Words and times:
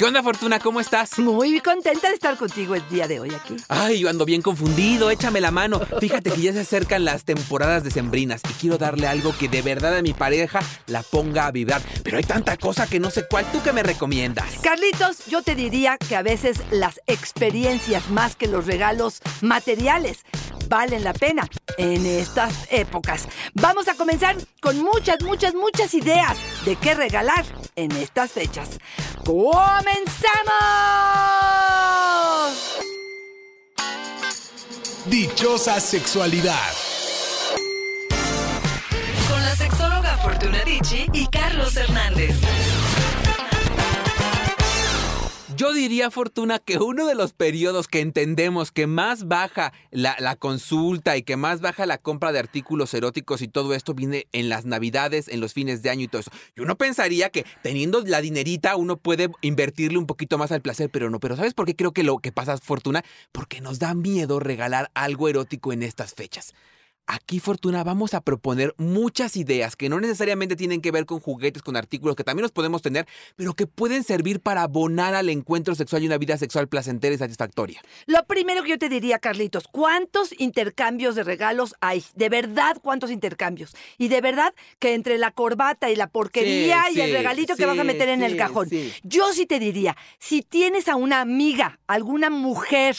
¿Qué 0.00 0.06
onda, 0.06 0.22
Fortuna? 0.22 0.58
¿Cómo 0.58 0.80
estás? 0.80 1.18
Muy 1.18 1.60
contenta 1.60 2.08
de 2.08 2.14
estar 2.14 2.34
contigo 2.38 2.74
el 2.74 2.88
día 2.88 3.06
de 3.06 3.20
hoy 3.20 3.34
aquí. 3.34 3.54
Ay, 3.68 3.98
yo 3.98 4.08
ando 4.08 4.24
bien 4.24 4.40
confundido, 4.40 5.10
échame 5.10 5.42
la 5.42 5.50
mano. 5.50 5.78
Fíjate 6.00 6.30
que 6.30 6.40
ya 6.40 6.54
se 6.54 6.60
acercan 6.60 7.04
las 7.04 7.24
temporadas 7.24 7.84
decembrinas 7.84 8.40
y 8.48 8.52
quiero 8.54 8.78
darle 8.78 9.08
algo 9.08 9.36
que 9.36 9.50
de 9.50 9.60
verdad 9.60 9.94
a 9.98 10.00
mi 10.00 10.14
pareja 10.14 10.60
la 10.86 11.02
ponga 11.02 11.44
a 11.44 11.50
vibrar. 11.50 11.82
Pero 12.02 12.16
hay 12.16 12.24
tanta 12.24 12.56
cosa 12.56 12.86
que 12.86 12.98
no 12.98 13.10
sé 13.10 13.26
cuál. 13.28 13.44
¿Tú 13.52 13.60
qué 13.62 13.74
me 13.74 13.82
recomiendas? 13.82 14.46
Carlitos, 14.62 15.26
yo 15.26 15.42
te 15.42 15.54
diría 15.54 15.98
que 15.98 16.16
a 16.16 16.22
veces 16.22 16.62
las 16.70 17.02
experiencias 17.06 18.08
más 18.08 18.36
que 18.36 18.46
los 18.46 18.64
regalos 18.64 19.20
materiales 19.42 20.24
valen 20.70 21.04
la 21.04 21.12
pena 21.12 21.46
en 21.76 22.06
estas 22.06 22.54
épocas. 22.70 23.28
Vamos 23.52 23.86
a 23.88 23.94
comenzar 23.96 24.36
con 24.62 24.80
muchas, 24.80 25.20
muchas, 25.22 25.54
muchas 25.54 25.92
ideas 25.92 26.38
de 26.64 26.76
qué 26.76 26.94
regalar 26.94 27.44
en 27.76 27.92
estas 27.92 28.32
fechas. 28.32 28.78
¡Comenzamos! 29.24 30.30
Dichosa 35.06 35.80
sexualidad. 35.80 36.54
Con 39.28 39.42
la 39.42 39.56
sexóloga 39.56 40.16
Fortuna 40.18 40.64
Dicci 40.64 41.06
y 41.12 41.26
Carlos 41.26 41.76
Hernández. 41.76 42.49
Diría, 45.80 46.10
Fortuna, 46.10 46.58
que 46.58 46.78
uno 46.78 47.06
de 47.06 47.14
los 47.14 47.32
periodos 47.32 47.88
que 47.88 48.00
entendemos 48.00 48.70
que 48.70 48.86
más 48.86 49.26
baja 49.26 49.72
la, 49.90 50.36
consulta 50.36 51.16
y 51.16 51.22
que 51.22 51.36
más 51.36 51.60
baja 51.60 51.86
la 51.86 51.98
compra 51.98 52.32
de 52.32 52.38
artículos 52.38 52.94
eróticos 52.94 53.42
y 53.42 53.48
todo 53.48 53.74
esto 53.74 53.94
viene 53.94 54.26
en 54.32 54.48
las 54.48 54.64
navidades, 54.64 55.28
en 55.28 55.40
los 55.40 55.52
fines 55.52 55.82
de 55.82 55.90
año 55.90 56.04
y 56.04 56.08
todo 56.08 56.20
eso. 56.20 56.30
Y 56.56 56.60
uno 56.60 56.76
pensaría 56.76 57.30
que 57.30 57.44
teniendo 57.62 58.02
la 58.02 58.20
dinerita 58.20 58.76
uno 58.76 58.96
puede 58.96 59.30
invertirle 59.40 59.98
un 59.98 60.06
poquito 60.06 60.38
más 60.38 60.52
al 60.52 60.60
placer, 60.60 60.90
pero 60.90 61.10
no. 61.10 61.18
Pero 61.18 61.36
¿sabes 61.36 61.54
por 61.54 61.66
qué 61.66 61.74
creo 61.74 61.92
que 61.92 62.02
lo 62.02 62.18
que 62.18 62.32
pasa, 62.32 62.56
Fortuna? 62.58 63.04
Porque 63.32 63.60
nos 63.60 63.78
da 63.78 63.94
miedo 63.94 64.38
regalar 64.38 64.90
algo 64.94 65.28
erótico 65.28 65.72
en 65.72 65.82
estas 65.82 66.14
fechas. 66.14 66.54
Aquí, 67.12 67.40
Fortuna, 67.40 67.82
vamos 67.82 68.14
a 68.14 68.20
proponer 68.20 68.72
muchas 68.78 69.36
ideas 69.36 69.74
que 69.74 69.88
no 69.88 69.98
necesariamente 69.98 70.54
tienen 70.54 70.80
que 70.80 70.92
ver 70.92 71.06
con 71.06 71.18
juguetes, 71.18 71.60
con 71.60 71.74
artículos 71.74 72.14
que 72.14 72.22
también 72.22 72.42
los 72.42 72.52
podemos 72.52 72.82
tener, 72.82 73.08
pero 73.34 73.54
que 73.54 73.66
pueden 73.66 74.04
servir 74.04 74.38
para 74.38 74.62
abonar 74.62 75.16
al 75.16 75.28
encuentro 75.28 75.74
sexual 75.74 76.04
y 76.04 76.06
una 76.06 76.18
vida 76.18 76.38
sexual 76.38 76.68
placentera 76.68 77.12
y 77.12 77.18
satisfactoria. 77.18 77.82
Lo 78.06 78.24
primero 78.26 78.62
que 78.62 78.68
yo 78.68 78.78
te 78.78 78.88
diría, 78.88 79.18
Carlitos, 79.18 79.66
¿cuántos 79.66 80.32
intercambios 80.38 81.16
de 81.16 81.24
regalos 81.24 81.74
hay? 81.80 82.04
De 82.14 82.28
verdad, 82.28 82.76
¿cuántos 82.80 83.10
intercambios? 83.10 83.74
Y 83.98 84.06
de 84.06 84.20
verdad 84.20 84.54
que 84.78 84.94
entre 84.94 85.18
la 85.18 85.32
corbata 85.32 85.90
y 85.90 85.96
la 85.96 86.06
porquería 86.06 86.84
Sí, 86.90 86.98
y 86.98 87.00
el 87.00 87.08
sí, 87.08 87.12
regalito 87.12 87.56
que 87.56 87.66
vas 87.66 87.78
a 87.80 87.82
meter 87.82 88.08
en 88.08 88.22
el 88.22 88.36
cajón. 88.36 88.68
Yo 89.02 89.32
sí 89.32 89.46
te 89.46 89.58
diría, 89.58 89.96
si 90.20 90.42
tienes 90.42 90.86
a 90.86 90.94
una 90.94 91.20
amiga, 91.20 91.80
alguna 91.88 92.30
mujer 92.30 92.96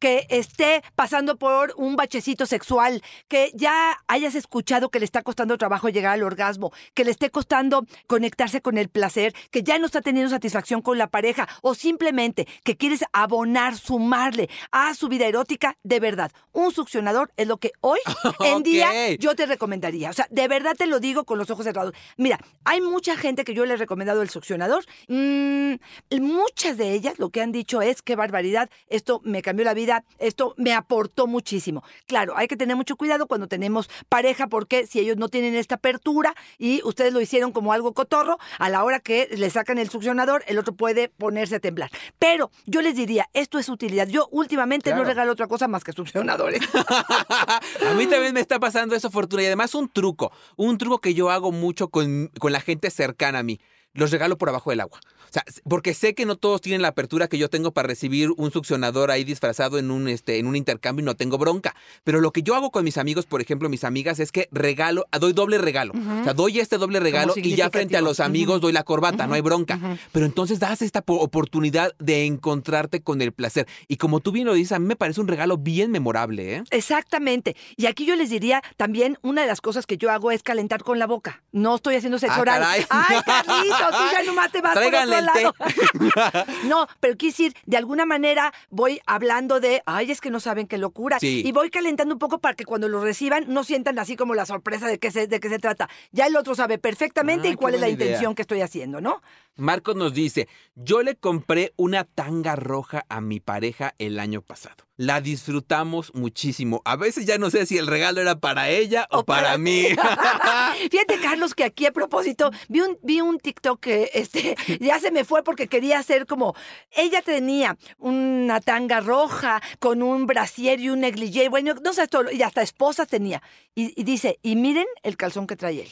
que 0.00 0.26
esté 0.30 0.82
pasando 0.96 1.36
por 1.36 1.74
un 1.76 1.94
bachecito 1.94 2.46
sexual, 2.46 3.02
que 3.28 3.49
ya 3.54 3.98
hayas 4.08 4.34
escuchado 4.34 4.90
que 4.90 4.98
le 4.98 5.04
está 5.04 5.22
costando 5.22 5.58
trabajo 5.58 5.88
llegar 5.88 6.12
al 6.12 6.22
orgasmo, 6.22 6.72
que 6.94 7.04
le 7.04 7.10
esté 7.10 7.30
costando 7.30 7.86
conectarse 8.06 8.60
con 8.60 8.78
el 8.78 8.88
placer, 8.88 9.34
que 9.50 9.62
ya 9.62 9.78
no 9.78 9.86
está 9.86 10.00
teniendo 10.00 10.30
satisfacción 10.30 10.82
con 10.82 10.98
la 10.98 11.08
pareja 11.08 11.48
o 11.62 11.74
simplemente 11.74 12.46
que 12.64 12.76
quieres 12.76 13.04
abonar, 13.12 13.76
sumarle 13.76 14.48
a 14.70 14.94
su 14.94 15.08
vida 15.08 15.26
erótica, 15.26 15.76
de 15.82 16.00
verdad, 16.00 16.32
un 16.52 16.72
succionador 16.72 17.32
es 17.36 17.46
lo 17.46 17.58
que 17.58 17.72
hoy 17.80 17.98
en 18.40 18.62
día 18.62 19.14
yo 19.16 19.34
te 19.34 19.46
recomendaría. 19.46 20.10
O 20.10 20.12
sea, 20.12 20.26
de 20.30 20.48
verdad 20.48 20.74
te 20.76 20.86
lo 20.86 21.00
digo 21.00 21.24
con 21.24 21.38
los 21.38 21.50
ojos 21.50 21.64
cerrados. 21.64 21.94
Mira, 22.16 22.38
hay 22.64 22.80
mucha 22.80 23.16
gente 23.16 23.44
que 23.44 23.54
yo 23.54 23.66
le 23.66 23.74
he 23.74 23.76
recomendado 23.76 24.22
el 24.22 24.30
succionador. 24.30 24.84
Mm, 25.08 25.74
muchas 26.20 26.76
de 26.76 26.92
ellas 26.92 27.18
lo 27.18 27.30
que 27.30 27.40
han 27.40 27.52
dicho 27.52 27.82
es, 27.82 28.02
qué 28.02 28.16
barbaridad, 28.16 28.70
esto 28.88 29.20
me 29.24 29.42
cambió 29.42 29.64
la 29.64 29.74
vida, 29.74 30.04
esto 30.18 30.54
me 30.56 30.74
aportó 30.74 31.26
muchísimo. 31.26 31.82
Claro, 32.06 32.34
hay 32.36 32.48
que 32.48 32.56
tener 32.56 32.76
mucho 32.76 32.96
cuidado 32.96 33.26
cuando 33.26 33.39
tenemos 33.48 33.88
pareja 34.08 34.46
porque 34.46 34.86
si 34.86 35.00
ellos 35.00 35.16
no 35.16 35.28
tienen 35.28 35.54
esta 35.54 35.76
apertura 35.76 36.34
y 36.58 36.82
ustedes 36.84 37.12
lo 37.12 37.20
hicieron 37.20 37.52
como 37.52 37.72
algo 37.72 37.94
cotorro, 37.94 38.38
a 38.58 38.68
la 38.68 38.84
hora 38.84 39.00
que 39.00 39.28
le 39.36 39.50
sacan 39.50 39.78
el 39.78 39.90
succionador, 39.90 40.44
el 40.46 40.58
otro 40.58 40.74
puede 40.74 41.08
ponerse 41.08 41.56
a 41.56 41.60
temblar. 41.60 41.90
Pero 42.18 42.50
yo 42.66 42.82
les 42.82 42.94
diría, 42.96 43.28
esto 43.32 43.58
es 43.58 43.68
utilidad. 43.68 44.08
Yo 44.08 44.28
últimamente 44.30 44.94
no 44.94 45.04
regalo 45.04 45.32
otra 45.32 45.46
cosa 45.46 45.68
más 45.68 45.84
que 45.84 45.92
succionadores. 45.92 46.60
a 46.74 47.94
mí 47.96 48.06
también 48.06 48.34
me 48.34 48.40
está 48.40 48.58
pasando 48.58 48.94
eso, 48.94 49.10
Fortuna. 49.10 49.42
Y 49.42 49.46
además 49.46 49.74
un 49.74 49.88
truco, 49.88 50.32
un 50.56 50.78
truco 50.78 50.98
que 50.98 51.14
yo 51.14 51.30
hago 51.30 51.52
mucho 51.52 51.88
con, 51.88 52.30
con 52.38 52.52
la 52.52 52.60
gente 52.60 52.90
cercana 52.90 53.40
a 53.40 53.42
mí. 53.42 53.60
Los 53.92 54.10
regalo 54.12 54.38
por 54.38 54.48
abajo 54.48 54.70
del 54.70 54.80
agua. 54.80 55.00
O 55.28 55.32
sea, 55.32 55.44
porque 55.68 55.94
sé 55.94 56.14
que 56.14 56.26
no 56.26 56.36
todos 56.36 56.60
tienen 56.60 56.82
la 56.82 56.88
apertura 56.88 57.28
que 57.28 57.38
yo 57.38 57.48
tengo 57.48 57.72
para 57.72 57.86
recibir 57.86 58.30
un 58.36 58.50
succionador 58.50 59.10
ahí 59.12 59.22
disfrazado 59.24 59.78
en 59.78 59.90
un, 59.92 60.08
este, 60.08 60.38
en 60.38 60.46
un 60.48 60.56
intercambio 60.56 61.02
y 61.02 61.06
no 61.06 61.14
tengo 61.14 61.38
bronca. 61.38 61.74
Pero 62.02 62.20
lo 62.20 62.32
que 62.32 62.42
yo 62.42 62.54
hago 62.56 62.70
con 62.72 62.82
mis 62.84 62.98
amigos, 62.98 63.26
por 63.26 63.40
ejemplo, 63.40 63.68
mis 63.68 63.84
amigas, 63.84 64.18
es 64.18 64.32
que 64.32 64.48
regalo, 64.50 65.06
doy 65.20 65.32
doble 65.32 65.58
regalo. 65.58 65.92
O 66.20 66.24
sea, 66.24 66.34
doy 66.34 66.58
este 66.58 66.78
doble 66.78 66.98
regalo 67.00 67.32
y 67.36 67.54
ya 67.54 67.70
frente 67.70 67.96
a 67.96 68.00
los 68.00 68.18
amigos 68.20 68.60
doy 68.60 68.72
la 68.72 68.82
corbata, 68.82 69.26
no 69.28 69.34
hay 69.34 69.40
bronca. 69.40 69.78
Pero 70.12 70.26
entonces 70.26 70.58
das 70.58 70.82
esta 70.82 71.00
po- 71.02 71.20
oportunidad 71.20 71.92
de 71.98 72.26
encontrarte 72.26 73.00
con 73.02 73.22
el 73.22 73.32
placer. 73.32 73.66
Y 73.88 73.96
como 73.98 74.20
tú 74.20 74.32
bien 74.32 74.46
lo 74.46 74.54
dices, 74.54 74.72
a 74.72 74.78
mí 74.80 74.86
me 74.86 74.96
parece 74.96 75.20
un 75.20 75.28
regalo 75.28 75.58
bien 75.58 75.90
memorable, 75.92 76.56
¿eh? 76.56 76.64
Exactamente. 76.70 77.56
Y 77.76 77.86
aquí 77.86 78.04
yo 78.04 78.16
les 78.16 78.30
diría 78.30 78.62
también, 78.76 79.16
una 79.22 79.42
de 79.42 79.46
las 79.48 79.60
cosas 79.60 79.86
que 79.86 79.96
yo 79.96 80.10
hago 80.10 80.32
es 80.32 80.42
calentar 80.42 80.82
con 80.82 80.98
la 80.98 81.06
boca. 81.06 81.42
No 81.52 81.76
estoy 81.76 81.94
haciendo 81.96 82.18
sexo 82.18 82.36
Ah, 82.38 82.40
oral. 82.40 82.60
caray. 82.62 82.86
Ay, 82.90 83.68
tú 83.88 83.96
ya 84.12 84.22
nomás 84.24 84.50
te 84.52 84.60
vas 84.60 84.74
por 84.74 84.84
otro 84.86 85.04
lado. 85.06 85.54
no, 86.64 86.86
pero 87.00 87.16
quiero 87.16 87.32
decir, 87.32 87.54
de 87.66 87.76
alguna 87.76 88.06
manera 88.06 88.52
voy 88.70 89.00
hablando 89.06 89.60
de, 89.60 89.82
ay, 89.86 90.10
es 90.10 90.20
que 90.20 90.30
no 90.30 90.40
saben 90.40 90.66
qué 90.66 90.78
locura. 90.78 91.18
Sí. 91.20 91.42
Y 91.44 91.52
voy 91.52 91.70
calentando 91.70 92.14
un 92.14 92.18
poco 92.18 92.38
para 92.40 92.54
que 92.54 92.64
cuando 92.64 92.88
lo 92.88 93.02
reciban 93.02 93.44
no 93.48 93.64
sientan 93.64 93.98
así 93.98 94.16
como 94.16 94.34
la 94.34 94.46
sorpresa 94.46 94.86
de 94.86 94.98
qué 94.98 95.10
se, 95.10 95.26
de 95.26 95.40
qué 95.40 95.48
se 95.48 95.58
trata. 95.58 95.88
Ya 96.12 96.26
el 96.26 96.36
otro 96.36 96.54
sabe 96.54 96.78
perfectamente 96.78 97.48
Ah, 97.48 97.52
y 97.52 97.54
cuál 97.56 97.74
es 97.74 97.80
la 97.80 97.88
idea. 97.88 98.06
intención 98.06 98.34
que 98.34 98.42
estoy 98.42 98.60
haciendo, 98.60 99.00
¿no? 99.00 99.22
Marcos 99.56 99.96
nos 99.96 100.14
dice, 100.14 100.48
yo 100.74 101.02
le 101.02 101.16
compré 101.16 101.72
una 101.76 102.04
tanga 102.04 102.56
roja 102.56 103.04
a 103.08 103.20
mi 103.20 103.40
pareja 103.40 103.94
el 103.98 104.18
año 104.18 104.42
pasado. 104.42 104.84
La 105.00 105.22
disfrutamos 105.22 106.12
muchísimo. 106.14 106.82
A 106.84 106.94
veces 106.94 107.24
ya 107.24 107.38
no 107.38 107.48
sé 107.48 107.64
si 107.64 107.78
el 107.78 107.86
regalo 107.86 108.20
era 108.20 108.38
para 108.38 108.68
ella 108.68 109.08
o, 109.10 109.20
O 109.20 109.24
para 109.24 109.44
para, 109.44 109.56
mí. 109.56 109.86
Fíjate, 110.90 111.18
Carlos, 111.22 111.54
que 111.54 111.64
aquí 111.64 111.86
a 111.86 111.90
propósito, 111.90 112.50
vi 112.68 112.82
un, 112.82 112.98
vi 113.02 113.22
un 113.22 113.38
TikTok 113.38 113.80
que 113.80 114.10
este, 114.12 114.58
ya 114.78 115.00
se 115.00 115.10
me 115.10 115.24
fue 115.24 115.42
porque 115.42 115.68
quería 115.68 115.98
hacer 115.98 116.26
como. 116.26 116.54
Ella 116.90 117.22
tenía 117.22 117.78
una 117.96 118.60
tanga 118.60 119.00
roja 119.00 119.62
con 119.78 120.02
un 120.02 120.26
brasier 120.26 120.80
y 120.80 120.90
un 120.90 121.00
negligé. 121.00 121.48
Bueno, 121.48 121.72
no 121.82 121.94
sé, 121.94 122.06
todo, 122.06 122.30
y 122.30 122.42
hasta 122.42 122.60
esposas 122.60 123.08
tenía. 123.08 123.42
Y, 123.74 123.98
y 123.98 124.04
dice, 124.04 124.38
y 124.42 124.54
miren 124.54 124.86
el 125.02 125.16
calzón 125.16 125.46
que 125.46 125.56
trae 125.56 125.80
él. 125.80 125.90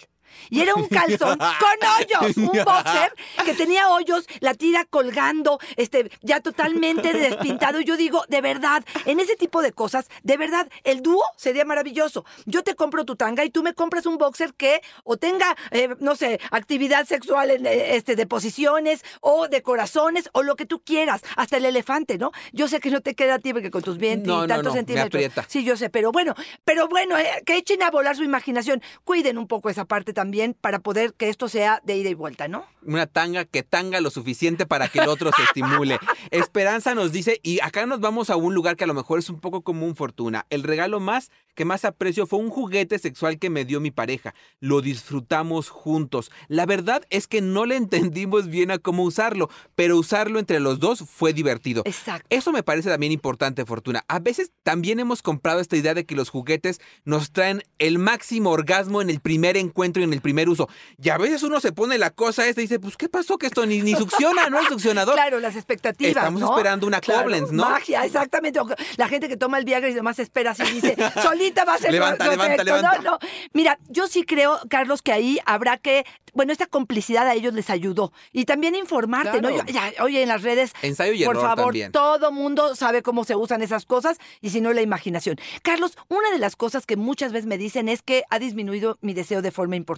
Y 0.51 0.61
era 0.61 0.75
un 0.75 0.89
calzón 0.89 1.39
con 1.39 1.89
hoyos, 1.99 2.37
un 2.37 2.47
boxer 2.65 3.13
que 3.45 3.55
tenía 3.55 3.89
hoyos, 3.89 4.27
la 4.41 4.55
tira 4.55 4.85
colgando, 4.85 5.59
este, 5.77 6.11
ya 6.23 6.41
totalmente 6.41 7.13
despintado. 7.13 7.81
Y 7.81 7.85
yo 7.85 7.97
digo, 7.97 8.25
de 8.29 8.41
verdad, 8.41 8.85
en 9.05 9.21
ese 9.21 9.37
tipo 9.37 9.63
de 9.63 9.73
cosas, 9.73 10.09
de 10.23 10.37
verdad, 10.37 10.69
el 10.85 11.03
dúo 11.03 11.23
sería 11.37 11.65
maravilloso. 11.65 12.25
Yo 12.47 12.63
te 12.63 12.75
compro 12.75 13.05
tu 13.05 13.17
tanga 13.17 13.45
y 13.45 13.51
tú 13.51 13.63
me 13.63 13.75
compras 13.75 14.07
un 14.07 14.19
boxer 14.19 14.55
que 14.55 14.81
o 15.05 15.17
tenga, 15.17 15.57
eh, 15.71 15.89
no 16.01 16.17
sé, 16.17 16.41
actividad 16.51 17.07
sexual 17.07 17.51
en, 17.51 17.67
eh, 17.67 17.97
este, 17.97 18.17
de 18.17 18.27
posiciones 18.27 19.05
o 19.21 19.49
de 19.49 19.63
corazones 19.63 20.29
o 20.33 20.43
lo 20.43 20.57
que 20.57 20.67
tú 20.67 20.81
quieras, 20.81 21.23
hasta 21.37 21.57
el 21.57 21.65
elefante, 21.65 22.19
¿no? 22.19 22.33
Yo 22.53 22.69
sé 22.69 22.81
que 22.81 22.91
no 22.91 23.01
te 23.01 23.15
queda 23.15 23.35
a 23.35 23.39
ti 23.39 23.53
porque 23.53 23.71
con 23.71 23.83
tus 23.83 23.99
20 23.99 24.27
No, 24.27 24.45
y 24.45 24.49
tantos 24.49 24.73
no, 24.73 24.73
centímetros. 24.73 25.23
Sí, 25.49 25.65
yo 25.65 25.77
sé, 25.77 25.91
pero 25.91 26.13
bueno, 26.13 26.35
pero 26.65 26.89
bueno, 26.89 27.19
eh, 27.19 27.43
que 27.45 27.57
echen 27.57 27.83
a 27.83 27.91
volar 27.91 28.17
su 28.17 28.25
imaginación. 28.25 28.83
Cuiden 29.05 29.39
un 29.39 29.47
poco 29.47 29.71
esa 29.71 29.85
parte 29.85 30.13
también 30.19 30.57
para 30.61 30.81
poder 30.81 31.15
que 31.15 31.29
esto 31.29 31.49
sea 31.49 31.81
de 31.85 31.97
ida 31.97 32.09
y 32.09 32.15
vuelta, 32.15 32.49
¿no? 32.49 32.67
Una 32.83 33.07
tanga 33.07 33.45
que 33.45 33.63
tanga 33.63 34.01
lo 34.01 34.11
suficiente 34.11 34.67
para 34.67 34.89
que 34.89 34.99
el 34.99 35.09
otro 35.09 35.31
se 35.31 35.45
estimule. 35.45 35.97
Esperanza 36.33 36.97
nos 36.97 37.13
dice, 37.13 37.39
y 37.45 37.61
acá 37.61 37.87
nos 37.87 38.01
vamos 38.01 38.29
a 38.29 38.35
un 38.35 38.53
lugar 38.53 38.75
que 38.75 38.83
a 38.83 38.89
lo 38.89 38.95
mejor 38.95 39.21
es 39.21 39.31
un 39.31 39.39
poco 39.39 39.63
común, 39.63 39.95
Fortuna. 39.95 40.45
El 40.51 40.65
regalo 40.65 40.99
más 40.99 41.31
que 41.55 41.65
más 41.65 41.85
aprecio 41.85 42.27
fue 42.27 42.41
un 42.41 42.51
juguete 42.51 42.99
sexual 42.99 43.39
que 43.39 43.51
me 43.51 43.65
dio 43.65 43.81
mi 43.81 43.93
pareja. 43.93 44.35
Lo 44.59 44.81
disfrutamos 44.81 45.69
juntos. 45.69 46.33
La 46.49 46.67
verdad 46.67 47.05
es 47.11 47.29
que 47.29 47.41
no 47.41 47.65
le 47.65 47.77
entendimos 47.77 48.49
bien 48.49 48.73
a 48.73 48.79
cómo 48.79 49.05
usarlo, 49.05 49.51
pero 49.77 49.97
usarlo 49.97 50.41
entre 50.41 50.59
los 50.59 50.81
dos 50.81 51.05
fue 51.09 51.33
divertido. 51.33 51.83
Exacto. 51.85 52.27
Eso 52.31 52.51
me 52.51 52.65
parece 52.65 52.91
también 52.91 53.13
importante, 53.13 53.65
Fortuna. 53.65 54.05
A 54.09 54.19
veces 54.19 54.51
también 54.65 54.99
hemos 54.99 55.23
comprado 55.23 55.61
esta 55.61 55.77
idea 55.77 55.95
de 55.95 56.07
que 56.07 56.17
los 56.17 56.31
juguetes 56.31 56.81
nos 57.05 57.31
traen 57.31 57.63
el 57.79 57.99
máximo 57.99 58.51
orgasmo 58.51 59.01
en 59.01 59.11
el 59.11 59.21
primer 59.21 59.57
encuentro 59.57 60.03
y 60.03 60.08
en 60.09 60.15
el 60.15 60.21
primer 60.21 60.49
uso. 60.49 60.69
Y 61.03 61.09
a 61.11 61.19
veces 61.19 61.43
uno 61.43 61.61
se 61.61 61.73
pone 61.73 61.97
la 61.99 62.11
cosa 62.11 62.47
esta 62.47 62.61
y 62.61 62.65
dice, 62.65 62.81
pues, 62.81 62.97
¿qué 62.97 63.09
pasó? 63.09 63.39
Que 63.39 63.47
esto 63.47 63.65
ni, 63.67 63.81
ni 63.83 63.95
succiona, 63.95 64.49
¿no? 64.51 64.59
El 64.61 64.67
succionador. 64.67 65.15
Claro, 65.15 65.39
las 65.41 65.55
expectativas. 65.57 66.11
Estamos 66.17 66.41
¿no? 66.41 66.51
esperando 66.51 66.87
una 66.87 67.01
Claro, 67.01 67.23
Koblenz, 67.25 67.53
¿no? 67.53 67.65
Magia, 67.69 68.05
exactamente. 68.05 68.61
La 68.97 69.09
gente 69.09 69.29
que 69.29 69.37
toma 69.37 69.59
el 69.59 69.65
Viagra 69.65 69.89
y 69.89 69.95
demás 69.95 70.19
espera 70.19 70.51
así 70.53 70.63
dice, 70.65 70.97
solita 71.23 71.65
va 71.65 71.75
a 71.75 71.79
ser 71.79 71.93
Levanta, 71.93 72.25
levanta, 72.29 72.55
efecto". 72.55 72.65
levanta. 72.65 72.99
No, 73.03 73.11
no. 73.13 73.19
Mira, 73.53 73.79
yo 73.89 74.07
sí 74.09 74.25
creo, 74.25 74.59
Carlos, 74.69 75.03
que 75.03 75.13
ahí 75.13 75.39
habrá 75.47 75.77
que, 75.79 76.05
bueno, 76.35 76.53
esta 76.53 76.67
complicidad 76.67 77.27
a 77.29 77.35
ellos 77.35 77.55
les 77.55 77.71
ayudó. 77.71 78.13
Y 78.33 78.45
también 78.45 78.75
informarte, 78.75 79.41
¿no? 79.41 79.51
Yo- 79.51 79.65
ya, 79.67 79.93
oye, 80.03 80.23
en 80.23 80.29
las 80.29 80.43
redes, 80.43 80.73
Ensayo 80.83 81.13
y 81.13 81.25
por 81.25 81.37
favor, 81.41 81.67
también. 81.67 81.93
todo 81.93 82.33
mundo 82.33 82.75
sabe 82.75 83.03
cómo 83.03 83.25
se 83.25 83.37
usan 83.37 83.63
esas 83.63 83.85
cosas 83.87 84.19
y 84.41 84.51
si 84.51 84.61
no, 84.61 84.73
la 84.73 84.83
imaginación. 84.83 85.37
Carlos, 85.63 85.97
una 86.09 86.31
de 86.31 86.39
las 86.39 86.57
cosas 86.57 86.87
que 86.87 86.97
muchas 86.97 87.33
veces 87.33 87.47
me 87.47 87.59
dicen 87.59 87.89
es 87.89 88.03
que 88.03 88.25
ha 88.31 88.39
disminuido 88.39 88.99
mi 89.01 89.15
deseo 89.15 89.43
de 89.43 89.51
forma 89.51 89.77
importante. 89.77 89.98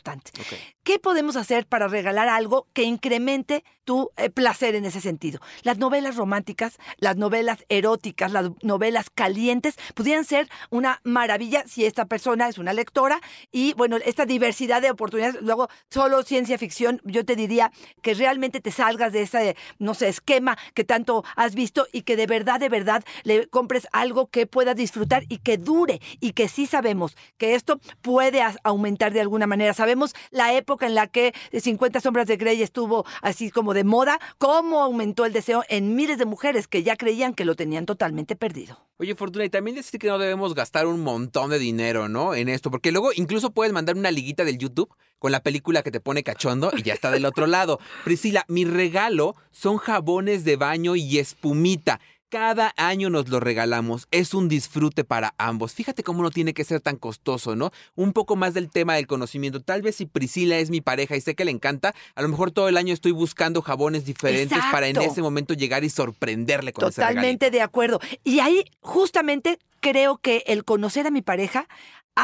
¿Qué 0.83 0.99
podemos 0.99 1.37
hacer 1.37 1.67
para 1.67 1.89
regalar 1.89 2.29
algo 2.29 2.67
que 2.73 2.83
incremente 2.83 3.65
tu 3.85 4.11
eh, 4.17 4.31
placer 4.31 4.75
en 4.75 4.85
ese 4.85 5.01
sentido? 5.01 5.41
Las 5.63 5.79
novelas 5.79 6.17
románticas, 6.17 6.79
las 6.99 7.17
novelas 7.17 7.65
eróticas, 7.69 8.33
las 8.33 8.51
novelas 8.63 9.11
calientes 9.11 9.77
pudieran 9.95 10.25
ser 10.25 10.49
una 10.71 11.01
maravilla 11.05 11.65
si 11.67 11.85
esta 11.85 12.07
persona 12.07 12.49
es 12.49 12.59
una 12.59 12.73
lectora 12.73 13.21
y 13.53 13.75
bueno, 13.75 13.99
esta 14.05 14.27
diversidad 14.27 14.83
de 14.83 14.91
oportunidades, 14.91 15.41
luego 15.43 15.69
solo 15.91 16.23
ciencia 16.23 16.59
ficción, 16.59 17.01
yo 17.05 17.25
te 17.25 17.37
diría 17.37 17.73
que 18.03 18.15
realmente 18.15 18.61
te 18.61 18.73
salgas 18.73 19.13
de 19.13 19.23
ese, 19.23 19.57
no 19.79 19.95
sé, 19.95 20.09
esquema 20.09 20.57
que 20.75 20.85
tanto 20.85 21.25
has 21.37 21.55
visto 21.55 21.87
y 21.93 22.03
que 22.03 22.17
de 22.17 22.27
verdad, 22.27 22.59
de 22.59 22.69
verdad 22.69 23.05
le 23.25 23.49
compres 23.49 23.87
algo 23.93 24.29
que 24.29 24.47
puedas 24.47 24.77
disfrutar 24.77 25.25
y 25.29 25.39
que 25.39 25.59
dure 25.59 26.01
y 26.21 26.33
que 26.33 26.49
sí 26.49 26.67
sabemos 26.67 27.17
que 27.39 27.55
esto 27.55 27.81
puede 28.03 28.43
aumentar 28.65 29.13
de 29.13 29.21
alguna 29.21 29.47
manera. 29.47 29.75
Sabemos 29.91 30.15
la 30.31 30.55
época 30.55 30.87
en 30.87 30.95
la 30.95 31.09
que 31.09 31.35
50 31.53 32.01
sombras 32.01 32.29
de 32.29 32.37
Grey 32.37 32.63
estuvo 32.63 33.05
así 33.23 33.51
como 33.51 33.75
de 33.75 33.83
moda, 33.83 34.21
cómo 34.39 34.83
aumentó 34.85 35.25
el 35.25 35.33
deseo 35.33 35.65
en 35.69 35.97
miles 35.97 36.17
de 36.17 36.27
mujeres 36.27 36.69
que 36.69 36.85
ya 36.85 36.95
creían 36.95 37.35
que 37.35 37.45
lo 37.45 37.57
tenían 37.57 37.87
totalmente 37.87 38.37
perdido. 38.37 38.79
Oye, 38.99 39.17
Fortuna, 39.17 39.45
y 39.45 39.51
también 39.51 39.75
decir 39.75 39.99
que 39.99 40.07
no 40.07 40.17
debemos 40.19 40.55
gastar 40.55 40.87
un 40.87 41.01
montón 41.01 41.51
de 41.51 41.59
dinero, 41.59 42.09
¿no? 42.09 42.37
En 42.37 42.49
esto, 42.49 42.71
porque 42.71 42.93
luego 42.93 43.11
incluso 43.17 43.51
puedes 43.51 43.73
mandar 43.73 43.97
una 43.97 44.13
liguita 44.13 44.45
del 44.45 44.59
YouTube 44.59 44.95
con 45.19 45.33
la 45.33 45.43
película 45.43 45.83
que 45.83 45.91
te 45.91 45.99
pone 45.99 46.23
cachondo 46.23 46.71
y 46.77 46.85
ya 46.85 46.95
está 46.95 47.11
del 47.11 47.27
otro 47.27 47.49
lado. 47.49 47.81
Priscila, 48.05 48.45
mi 48.47 48.65
regalo 48.65 49.35
son 49.51 49.79
jabones 49.79 50.45
de 50.45 50.55
baño 50.55 50.95
y 50.95 51.19
espumita. 51.19 51.99
Cada 52.31 52.73
año 52.77 53.11
nos 53.11 53.29
lo 53.29 53.41
regalamos. 53.41 54.07
Es 54.13 54.35
un 54.35 54.49
disfrute 54.49 55.03
para 55.03 55.35
ambos. 55.37 55.75
Fíjate 55.75 56.05
cómo 56.05 56.23
no 56.23 56.31
tiene 56.31 56.55
que 56.55 56.63
ser 56.63 56.81
tan 56.81 56.95
costoso, 56.95 57.57
¿no? 57.57 57.73
Un 57.97 58.13
poco 58.13 58.37
más 58.37 58.55
del 58.55 58.71
tema 58.71 58.95
del 58.95 59.09
conocimiento. 59.09 59.61
Tal 59.61 59.83
vez 59.83 59.97
si 59.97 60.07
Priscila 60.07 60.57
es 60.59 60.71
mi 60.71 60.81
pareja 60.81 61.17
y 61.17 61.21
sé 61.21 61.35
que 61.35 61.45
le 61.45 61.51
encanta, 61.51 61.93
a 62.15 62.23
lo 62.23 62.29
mejor 62.29 62.53
todo 62.53 62.69
el 62.69 62.77
año 62.77 62.95
estoy 62.95 63.11
buscando 63.11 63.63
jabones 63.63 64.05
diferentes 64.05 64.61
para 64.71 64.87
en 64.87 64.99
ese 64.99 65.23
momento 65.23 65.55
llegar 65.55 65.83
y 65.83 65.91
sorprenderle 65.91 66.73
con 66.73 66.89
ese 66.89 67.01
regalito. 67.01 67.17
Totalmente 67.17 67.51
de 67.51 67.63
acuerdo. 67.63 67.99
Y 68.23 68.39
ahí 68.39 68.65
justamente 68.81 69.59
creo 69.81 70.19
que 70.19 70.45
el 70.47 70.65
conocer 70.65 71.09
a 71.09 71.11
mi 71.11 71.23
pareja 71.23 71.67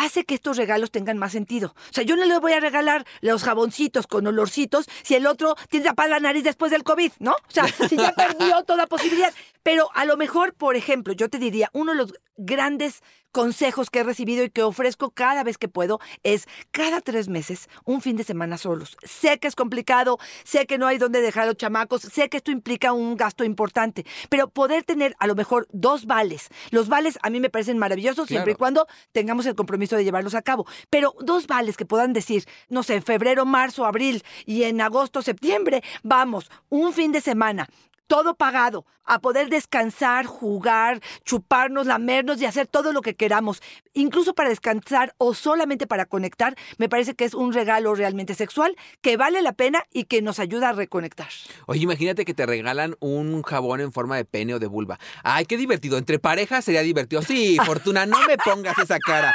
hace 0.05 0.25
que 0.25 0.35
estos 0.35 0.57
regalos 0.57 0.91
tengan 0.91 1.19
más 1.19 1.33
sentido. 1.33 1.75
O 1.91 1.93
sea, 1.93 2.05
yo 2.05 2.17
no 2.17 2.25
le 2.25 2.39
voy 2.39 2.53
a 2.53 2.61
regalar 2.61 3.07
los 3.21 3.45
jaboncitos 3.45 4.07
con 4.07 4.27
olorcitos 4.27 4.87
si 5.03 5.15
el 5.15 5.27
otro 5.27 5.57
tiene 5.69 5.87
tapada 5.87 6.09
la 6.09 6.21
nariz 6.21 6.45
después 6.45 6.71
del 6.71 6.85
COVID, 6.85 7.13
¿no? 7.19 7.33
O 7.33 7.51
sea, 7.51 7.67
si 7.89 7.97
ya 7.97 8.13
perdió 8.17 8.63
toda 8.65 8.87
posibilidad. 8.87 9.33
Pero 9.63 9.91
a 9.95 10.05
lo 10.05 10.17
mejor, 10.17 10.55
por 10.55 10.77
ejemplo, 10.77 11.13
yo 11.13 11.29
te 11.29 11.39
diría, 11.39 11.71
uno 11.73 11.93
de 11.93 11.99
los 11.99 12.15
grandes 12.37 13.03
consejos 13.37 13.91
que 13.91 13.99
he 13.99 14.03
recibido 14.03 14.45
y 14.45 14.49
que 14.49 14.63
ofrezco 14.63 15.11
cada 15.11 15.45
vez 15.45 15.59
que 15.59 15.69
puedo 15.69 16.01
es 16.23 16.49
cada 16.71 17.03
tres 17.03 17.29
meses 17.29 17.69
un 17.85 18.01
fin 18.01 18.17
de 18.17 18.25
semana 18.25 18.57
solos. 18.57 18.97
Sé 19.03 19.39
que 19.39 19.47
es 19.47 19.55
complicado, 19.55 20.19
sé 20.43 20.65
que 20.65 20.79
no 20.79 20.87
hay 20.87 20.97
dónde 20.97 21.21
dejar 21.21 21.43
a 21.43 21.47
los 21.49 21.59
chamacos, 21.59 22.01
sé 22.01 22.31
que 22.31 22.39
esto 22.39 22.51
implica 22.51 22.95
un 22.95 23.15
gasto 23.15 23.45
importante, 23.45 24.07
pero 24.31 24.49
poder 24.49 24.85
tener 24.85 25.15
a 25.19 25.27
lo 25.27 25.35
mejor 25.35 25.69
dos 25.71 26.07
vales. 26.07 26.49
Los 26.71 26.89
vales 26.89 27.19
a 27.21 27.29
mí 27.29 27.39
me 27.39 27.51
parecen 27.51 27.77
maravillosos 27.77 28.27
siempre 28.27 28.53
y 28.53 28.57
cuando 28.57 28.87
tengamos 29.13 29.45
el 29.45 29.55
compromiso 29.55 29.97
de 29.97 30.05
llevarlos 30.05 30.35
a 30.35 30.41
cabo. 30.41 30.67
Pero 30.89 31.15
dos 31.21 31.47
vales 31.47 31.77
que 31.77 31.85
puedan 31.85 32.15
decir, 32.15 32.47
no 32.71 32.85
sé, 32.85 33.03
febrero, 33.03 33.45
marzo, 33.45 33.85
abril 33.85 34.25
y 34.47 34.63
en 34.63 34.81
agosto, 34.81 35.21
septiembre, 35.21 35.83
vamos, 36.03 36.51
un 36.71 36.95
fin 36.95 37.13
de 37.13 37.21
semana 37.21 37.69
todo 38.07 38.35
pagado, 38.35 38.85
a 39.05 39.21
poder 39.21 39.49
descansar, 39.49 40.27
jugar, 40.27 41.01
chuparnos, 41.25 41.87
lamernos 41.87 42.41
y 42.41 42.45
hacer 42.45 42.67
todo 42.67 42.93
lo 42.93 43.03
que 43.03 43.15
queramos, 43.15 43.63
incluso 43.95 44.35
para 44.35 44.49
descansar 44.49 45.15
o 45.19 45.35
solamente 45.35 45.87
para 45.87 46.07
conectar, 46.07 46.57
me 46.79 46.89
parece 46.89 47.15
que 47.15 47.25
es 47.25 47.35
un 47.35 47.53
regalo 47.53 47.95
realmente 47.95 48.35
sexual 48.35 48.77
que 49.01 49.17
vale 49.17 49.43
la 49.43 49.53
pena 49.53 49.85
y 49.93 50.05
que 50.05 50.23
nos 50.23 50.39
ayuda 50.39 50.71
a 50.71 50.73
reconectar. 50.73 51.29
Oye, 51.67 51.81
imagínate 51.81 52.25
que 52.25 52.35
te 52.35 52.47
regalan 52.47 52.97
un 53.01 53.43
jabón 53.43 53.81
en 53.81 53.93
forma 53.93 54.17
de 54.17 54.25
pene 54.25 54.55
o 54.55 54.59
de 54.59 54.67
vulva. 54.67 54.99
Ay, 55.23 55.47
qué 55.47 55.57
divertido. 55.57 55.99
Entre 55.99 56.19
parejas 56.19 56.65
sería 56.65 56.83
divertido. 56.83 57.23
Sí, 57.23 57.57
Fortuna, 57.67 58.07
no 58.07 58.19
me 58.27 58.37
pongas 58.39 58.79
esa 58.79 58.99
cara. 58.99 59.33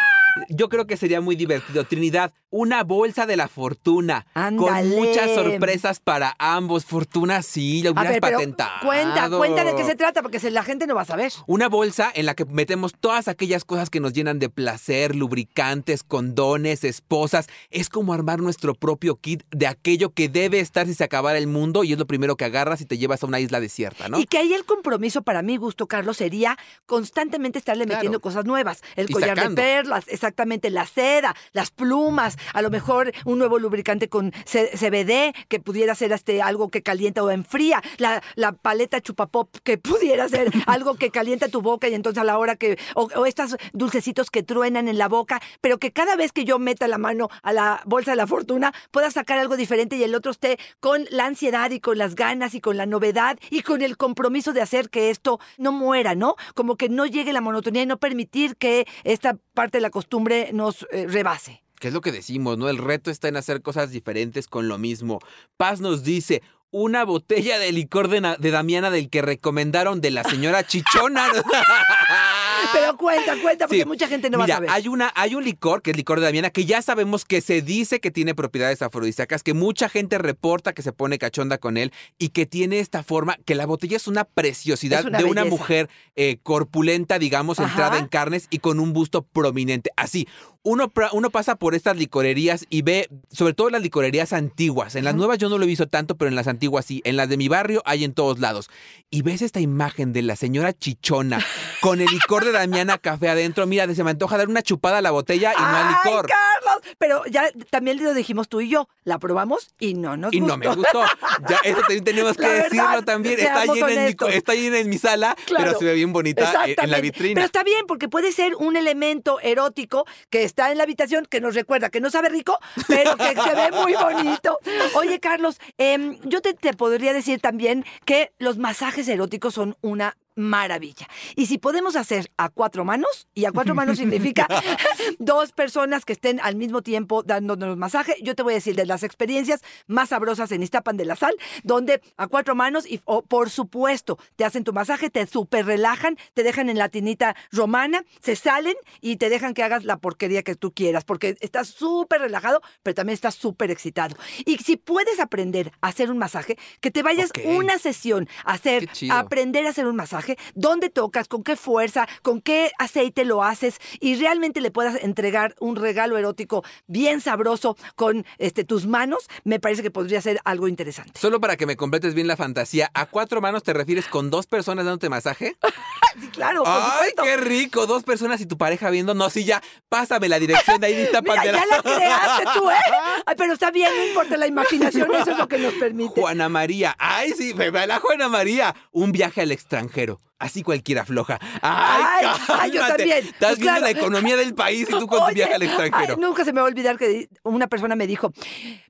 Yo 0.50 0.69
creo 0.69 0.88
que 0.88 0.98
sería 0.98 1.22
muy 1.22 1.36
divertido. 1.36 1.83
Trinidad, 1.86 2.31
una 2.50 2.83
bolsa 2.83 3.25
de 3.25 3.36
la 3.38 3.48
fortuna. 3.48 4.25
Ándale. 4.33 4.89
Con 4.95 5.06
muchas 5.06 5.31
sorpresas 5.36 6.00
para 6.00 6.36
ambos. 6.39 6.86
Fortuna, 6.86 7.42
sí, 7.42 7.81
lo 7.83 7.89
A 7.89 7.94
hubieras 7.94 8.12
ver, 8.13 8.22
pero 8.22 8.38
patentado. 8.38 8.72
cuenta, 8.86 9.30
cuenta 9.30 9.63
de 9.63 9.75
qué 9.75 9.83
se 9.83 9.95
trata, 9.95 10.22
porque 10.22 10.39
la 10.51 10.63
gente 10.63 10.88
no 10.88 10.95
va 10.95 11.01
a 11.01 11.06
saber. 11.06 11.31
Una 11.48 11.69
bolsa 11.69 12.12
en 12.13 12.25
la 12.25 12.33
que 12.36 12.45
metemos 12.45 12.94
todas 13.00 13.28
aquellas 13.28 13.66
cosas 13.66 13.89
que 13.89 14.00
nos 14.00 14.13
llenan 14.13 14.39
de 14.39 14.50
placer, 14.50 15.16
lubricantes, 15.16 16.04
condones, 16.04 16.83
esposas. 16.83 17.48
Es 17.69 17.89
como 17.89 18.13
armar 18.13 18.39
nuestro 18.39 18.74
propio 18.75 19.16
kit 19.18 19.44
de 19.51 19.68
aquello 19.68 20.12
que 20.13 20.30
debe 20.30 20.60
estar 20.60 20.88
si 20.88 20.94
se 20.94 21.04
acabara 21.04 21.38
el 21.38 21.48
mundo 21.48 21.83
y 21.83 21.94
es 21.94 22.00
lo 22.00 22.07
primero 22.07 22.36
que 22.36 22.45
agarras 22.45 22.81
y 22.81 22.86
te 22.86 22.98
llevas 22.98 23.24
a 23.24 23.28
una 23.28 23.39
isla 23.39 23.60
desierta, 23.60 24.10
¿no? 24.10 24.19
Y 24.19 24.25
que 24.25 24.38
ahí 24.38 24.54
el 24.54 24.66
compromiso 24.66 25.22
para 25.22 25.42
mi 25.42 25.57
gusto, 25.57 25.88
Carlos, 25.88 26.18
sería 26.18 26.57
constantemente 26.86 27.57
estarle 27.60 27.86
Claro. 27.86 27.98
metiendo 28.00 28.19
cosas 28.19 28.45
nuevas. 28.45 28.81
El 28.95 29.10
Y 29.10 29.13
collar 29.13 29.30
sacando. 29.38 29.50
de 29.62 29.68
perlas, 29.68 30.06
exactamente 30.21 30.69
la 30.69 30.85
seda, 30.85 31.35
las 31.51 31.71
plumas, 31.71 32.38
a 32.53 32.62
lo 32.62 32.69
mejor 32.69 33.12
un 33.25 33.39
nuevo 33.39 33.57
lubricante 33.57 34.07
con 34.07 34.31
CBD 34.31 35.33
que 35.47 35.59
pudiera 35.59 35.95
ser 35.95 36.12
este, 36.12 36.44
algo 36.44 36.69
que 36.69 36.83
calienta 36.83 37.23
o 37.23 37.31
enfría, 37.31 37.81
la, 37.97 38.21
la 38.35 38.51
paleta 38.51 39.01
chupapop 39.01 39.49
que 39.63 39.78
pudiera 39.80 40.30
ser 40.30 40.51
algo 40.68 40.94
que 40.94 41.09
calienta 41.09 41.47
tu 41.47 41.61
boca 41.63 41.90
y 41.90 41.95
entonces 41.95 42.21
a 42.21 42.23
la 42.23 42.37
hora 42.37 42.56
que, 42.56 42.78
o, 42.94 43.09
o 43.16 43.25
estos 43.25 43.57
dulcecitos 43.73 44.30
que 44.30 44.44
truenan 44.44 44.87
en 44.87 44.99
la 44.99 45.07
boca, 45.07 45.42
pero 45.59 45.80
que 45.80 45.92
cada 45.92 46.16
vez 46.16 46.31
que 46.31 46.45
yo 46.45 46.59
meta 46.59 46.87
la 46.87 46.99
mano 46.99 47.30
a 47.42 47.51
la 47.51 47.81
bolsa 47.85 48.11
de 48.11 48.18
la 48.18 48.28
fortuna 48.28 48.73
pueda 48.92 49.09
sacar 49.09 49.40
algo 49.40 49.57
diferente 49.57 49.95
y 49.95 50.04
el 50.04 50.13
otro 50.13 50.31
esté 50.31 50.59
con 50.80 51.06
la 51.09 51.25
ansiedad 51.25 51.71
y 51.71 51.80
con 51.80 51.97
las 51.97 52.13
ganas 52.13 52.54
y 52.54 52.61
con 52.61 52.78
la 52.78 52.85
novedad 52.85 53.40
y 53.49 53.63
con 53.63 53.81
el 53.81 53.97
compromiso 53.97 54.54
de 54.54 54.61
hacer 54.61 54.92
que 54.92 55.09
esto 55.09 55.40
no 55.57 55.71
muera, 55.71 56.13
¿no? 56.13 56.35
Como 56.54 56.75
que 56.75 56.90
no 56.90 57.07
llegue 57.07 57.33
la 57.33 57.42
monotonía 57.42 57.81
y 57.81 57.87
no 57.87 57.97
permitir 57.97 58.56
que 58.56 58.85
esta 59.04 59.37
parte 59.56 59.80
de 59.80 59.81
la 59.81 59.90
costumbre 59.90 60.10
nos 60.53 60.87
eh, 60.91 61.07
rebase. 61.07 61.63
¿Qué 61.80 61.87
es 61.87 61.94
lo 61.94 62.01
que 62.01 62.11
decimos, 62.11 62.57
no? 62.57 62.69
El 62.69 62.77
reto 62.77 63.09
está 63.09 63.27
en 63.27 63.37
hacer 63.37 63.61
cosas 63.61 63.89
diferentes 63.91 64.47
con 64.47 64.68
lo 64.68 64.77
mismo. 64.77 65.19
Paz 65.57 65.81
nos 65.81 66.03
dice, 66.03 66.44
una 66.69 67.03
botella 67.03 67.57
de 67.59 67.71
licor 67.71 68.07
de, 68.07 68.35
de 68.37 68.51
Damiana 68.51 68.91
del 68.91 69.09
que 69.09 69.21
recomendaron 69.21 69.99
de 69.99 70.11
la 70.11 70.23
señora 70.23 70.65
Chichona. 70.65 71.27
Pero 72.73 72.97
cuenta, 72.97 73.35
cuenta, 73.41 73.68
porque 73.68 73.81
Sí. 73.81 73.85
mucha 73.85 74.07
gente 74.07 74.30
no 74.30 74.37
Mira, 74.37 74.47
va 74.47 74.53
a 74.53 74.57
saber. 74.57 74.69
hay 74.71 74.87
una, 74.87 75.11
hay 75.15 75.35
un 75.35 75.44
licor, 75.44 75.81
que 75.81 75.91
es 75.91 75.97
licor 75.97 76.19
de 76.19 76.25
Damiana, 76.25 76.49
que 76.49 76.65
ya 76.65 76.81
sabemos 76.81 77.25
que 77.25 77.41
se 77.41 77.61
dice 77.61 77.99
que 77.99 78.11
tiene 78.11 78.35
propiedades 78.35 78.81
afrodisíacas, 78.81 79.44
que 79.44 79.53
mucha 79.53 79.89
gente 79.89 80.18
reporta 80.18 80.73
que 80.73 80.81
se 80.81 80.91
pone 80.94 81.18
cachonda 81.18 81.57
con 81.57 81.77
él 81.77 81.91
y 82.18 82.30
que 82.30 82.45
tiene 82.45 82.80
esta 82.80 83.03
forma, 83.03 83.37
que 83.45 83.56
la 83.56 83.65
botella 83.65 83.97
es 83.97 84.07
una 84.07 84.23
preciosidad 84.25 84.99
Es 85.01 85.06
una 85.06 85.18
de 85.19 85.23
una 85.25 85.45
mujer 85.45 85.89
eh, 86.15 86.37
corpulenta, 86.44 87.19
digamos, 87.19 87.59
Ajá. 87.59 87.69
entrada 87.69 87.97
en 87.97 88.07
carnes 88.07 88.47
y 88.49 88.59
con 88.59 88.80
un 88.80 88.94
busto 88.94 89.23
prominente. 89.23 89.89
Así, 89.95 90.27
uno, 90.63 90.91
uno 91.13 91.30
pasa 91.31 91.56
por 91.56 91.73
estas 91.73 91.97
licorerías 91.97 92.65
y 92.69 92.83
ve, 92.83 93.09
sobre 93.31 93.53
todo 93.56 93.71
las 93.71 93.81
licorerías 93.81 94.31
antiguas. 94.31 94.95
En 94.95 95.03
las 95.06 95.15
nuevas 95.15 95.39
yo 95.39 95.49
no 95.49 95.57
lo 95.57 95.63
he 95.63 95.68
visto 95.68 95.87
tanto, 95.87 96.18
pero 96.18 96.30
en 96.30 96.35
las 96.35 96.47
antiguas 96.47 96.85
sí. 96.85 97.01
En 97.03 97.15
las 97.15 97.30
de 97.30 97.37
mi 97.37 97.47
barrio 97.47 97.81
hay 97.85 98.03
en 98.03 98.13
todos 98.13 98.37
lados. 98.39 98.69
Y 99.09 99.23
ves 99.23 99.41
esta 99.41 99.59
imagen 99.59 100.13
de 100.13 100.21
la 100.21 100.35
señora 100.35 100.71
Chichona 100.73 101.44
con 101.80 101.99
el 101.99 102.07
licor 102.07 102.45
de 102.45 102.51
Damiana 102.52 102.98
Café 102.98 103.30
adentro. 103.30 103.66
Mira, 103.68 103.94
se 103.94 104.04
me 104.04 104.12
antoja 104.12 104.38
dar 104.38 104.48
una 104.50 104.62
chupada 104.62 104.98
a 105.00 105.02
la 105.02 105.12
botella 105.12 105.54
y 105.58 105.62
no 105.62 105.68
al 105.68 105.88
¡Ay, 105.88 105.96
licor. 106.06 106.28
Carlos! 106.28 106.96
pero 106.98 107.24
ya 107.26 107.50
también 107.70 108.04
lo 108.04 108.14
dijimos 108.14 108.48
tú 108.50 108.62
y 108.62 108.70
yo. 108.70 108.88
La 109.04 109.18
probamos 109.20 109.74
y 109.80 109.94
no 109.96 110.18
nos 110.18 110.34
Y 110.34 110.40
gustó. 110.40 110.58
no 110.58 110.64
me 110.70 110.76
gustó. 110.76 111.04
Ya, 111.50 111.58
eso 111.64 111.80
también 111.81 112.04
tenemos 112.04 112.38
que 112.38 112.44
verdad, 112.48 112.64
decirlo 112.64 113.02
también. 113.04 113.40
Está 113.40 113.66
llena, 113.66 113.92
en 113.92 114.06
mi, 114.06 114.34
está 114.34 114.54
llena 114.56 114.80
en 114.80 114.90
mi 114.90 114.98
sala, 114.98 115.36
Claro. 115.46 115.66
pero 115.66 115.80
se 115.80 115.86
ve 115.86 115.94
bien 115.96 116.14
bonita 116.14 116.66
en- 116.66 116.76
en 116.80 116.92
la 116.92 117.00
vitrina. 117.02 117.36
Pero 117.36 117.46
está 117.46 117.64
bien, 117.64 117.86
porque 117.88 118.08
puede 118.10 118.31
ser 118.31 118.56
un 118.56 118.76
elemento 118.78 119.40
erótico 119.42 120.06
que 120.30 120.44
está 120.44 120.72
en 120.72 120.78
la 120.78 120.84
habitación, 120.84 121.26
que 121.26 121.42
nos 121.42 121.56
recuerda 121.56 121.90
que 121.90 122.00
no 122.02 122.10
sabe 122.10 122.30
rico, 122.30 122.58
pero 122.88 123.16
que 123.18 123.34
se 123.36 123.56
ve 123.56 123.72
muy 123.72 123.94
bonito. 123.94 124.60
Oye, 124.96 125.20
Carlos, 125.20 125.60
em, 125.78 126.18
yo 126.24 126.42
te, 126.42 126.54
te 126.54 126.74
podría 126.74 127.14
decir 127.14 127.40
también 127.40 127.86
que 128.06 128.31
los 128.40 128.58
masajes 128.58 129.08
eróticos 129.08 129.54
son 129.54 129.76
una 129.81 130.18
maravilla. 130.35 131.07
Y 131.35 131.45
si 131.45 131.57
podemos 131.57 131.95
hacer 131.95 132.31
a 132.38 132.50
cuatro 132.50 132.85
manos, 132.85 133.28
y 133.33 133.45
a 133.45 133.52
cuatro 133.52 133.76
manos 133.76 133.97
significa 134.00 134.47
dos 135.19 135.52
personas 135.52 136.06
que 136.06 136.14
estén 136.14 136.40
al 136.40 136.56
mismo 136.56 136.81
tiempo 136.81 137.23
dándonos 137.23 137.78
masaje, 137.78 138.16
yo 138.21 138.35
te 138.35 138.44
voy 138.44 138.54
a 138.54 138.56
decir 138.56 138.76
de 138.76 138.85
las 138.85 139.04
experiencias 139.04 139.61
más 139.88 140.09
sabrosas 140.09 140.52
en 140.52 140.64
Iztapan 140.64 140.97
de 140.97 141.06
la 141.06 141.16
Sal, 141.16 141.33
donde 141.64 142.02
a 142.18 142.28
cuatro 142.28 142.56
manos 142.56 142.85
y 142.90 143.00
por 143.28 143.50
supuesto 143.50 144.18
te 144.35 144.45
hacen 144.45 144.64
tu 144.64 144.73
masaje, 144.73 145.09
te 145.09 145.26
super 145.28 145.66
relajan, 145.66 146.18
te 146.33 146.44
dejan 146.44 146.69
en 146.69 146.78
la 146.78 146.90
tinita 146.90 147.35
romana, 147.52 148.04
se 148.21 148.35
salen 148.35 148.76
y 149.00 149.18
te 149.18 149.30
dejan 149.30 149.54
que 149.54 149.64
hagas 149.64 149.83
la 149.83 149.97
porquería 149.97 150.44
que 150.44 150.56
tú 150.56 150.73
quieras, 150.73 151.04
porque 151.04 151.38
estás 151.42 151.68
súper 151.68 152.21
relajado, 152.21 152.61
pero 152.83 152.95
también 152.95 153.14
estás 153.14 153.35
súper 153.35 153.71
excitado. 153.71 154.16
Y 154.45 154.57
si 154.57 154.78
puedes 154.78 155.19
aprender 155.19 155.71
a 155.81 155.88
hacer 155.88 156.11
un 156.11 156.18
masaje, 156.18 156.57
que 156.80 156.92
te 156.92 157.04
vayas 157.04 157.31
una 157.44 157.78
sesión 157.78 158.28
a 158.45 158.54
hacer, 158.54 158.90
a 159.09 159.19
aprender 159.19 159.66
a 159.66 159.69
hacer 159.69 159.88
un 159.88 159.95
masaje, 159.95 160.31
dónde 160.56 160.90
tocas, 160.90 161.28
con 161.28 161.44
qué 161.44 161.56
fuerza, 161.56 162.07
con 162.21 162.42
qué 162.42 162.71
aceite 162.80 163.26
lo 163.26 163.44
haces 163.44 163.78
y 164.00 164.16
realmente 164.16 164.61
le 164.61 164.71
puedas 164.71 165.02
entregar 165.04 165.56
un 165.59 165.76
regalo 165.76 166.18
erótico 166.18 166.64
bien 166.88 167.21
sabroso 167.21 167.78
con 167.95 168.26
este, 168.38 168.64
tus 168.64 168.88
manos, 168.88 169.28
me 169.44 169.59
parece 169.59 169.81
que 169.83 169.92
podría 169.92 170.21
ser 170.21 170.40
algo 170.44 170.68
interesante. 170.68 171.19
Solo 171.19 171.40
para 171.40 171.57
que 171.57 171.66
me 171.66 171.76
completes 171.76 172.14
bien 172.14 172.28
la 172.28 172.38
fantasía, 172.38 172.92
¿a 172.94 173.06
cuatro 173.06 173.42
manos 173.42 173.64
te 173.64 173.73
refieres 173.73 174.07
con 174.07 174.30
dos 174.30 174.47
personas 174.47 174.85
dándote 174.85 175.09
masaje? 175.09 175.56
Sí, 176.19 176.28
claro, 176.28 176.64
por 176.64 176.73
¡Ay, 176.73 176.92
supuesto. 176.92 177.23
qué 177.23 177.38
rico! 177.38 177.88
Dos 177.88 178.04
personas 178.04 178.42
y 178.42 178.45
tu 178.45 178.57
pareja 178.57 178.90
viendo. 178.90 179.14
No, 179.14 179.30
sí, 179.30 179.45
ya, 179.45 179.64
pásame 179.88 180.28
la 180.28 180.40
dirección 180.40 180.81
de 180.81 180.88
ahí 180.88 180.94
de 180.94 181.04
esta 181.04 181.21
Mira, 181.21 181.45
ya 181.45 181.66
la 181.66 181.81
creaste 181.81 182.44
tú, 182.54 182.69
¿eh? 182.69 182.76
Ay, 183.26 183.35
pero 183.38 183.54
está 183.54 183.71
bien, 183.71 183.90
no 183.95 184.06
importa 184.07 184.35
la 184.35 184.45
imaginación, 184.45 185.09
eso 185.16 185.31
es 185.31 185.38
lo 185.38 185.47
que 185.47 185.57
nos 185.57 185.73
permite. 185.76 186.19
Juana 186.19 186.50
María. 186.50 186.97
¡Ay, 187.00 187.31
sí! 187.31 187.54
Me 187.54 187.69
va 187.69 187.88
la 187.88 188.00
Juana 188.00 188.28
María. 188.28 188.76
Un 188.92 189.14
viaje 189.14 189.40
al 189.40 189.54
extranjero. 189.54 190.10
Así 190.39 190.63
cualquiera 190.63 191.06
floja. 191.06 191.37
¡Ay, 191.61 192.25
Ay, 192.25 192.37
ay, 192.47 192.71
yo 192.71 192.87
también. 192.87 193.18
Estás 193.25 193.37
Pues 193.51 193.59
viendo 193.59 193.80
claro. 193.80 193.81
la 193.81 193.91
economía 193.91 194.35
del 194.37 194.56
país 194.56 194.87
y 194.89 194.91
tú 194.91 195.06
con 195.07 195.19
tu 195.19 195.25
Oye, 195.25 195.35
viaje 195.35 195.53
al 195.53 195.61
extranjero. 195.63 196.13
ay, 196.15 196.19
nunca 196.19 196.44
se 196.44 196.51
me 196.53 196.61
va 196.61 196.68
a 196.68 196.69
olvidar 196.69 196.97
que 196.97 197.30
una 197.44 197.68
persona 197.68 197.95
me 197.95 198.07
dijo, 198.07 198.31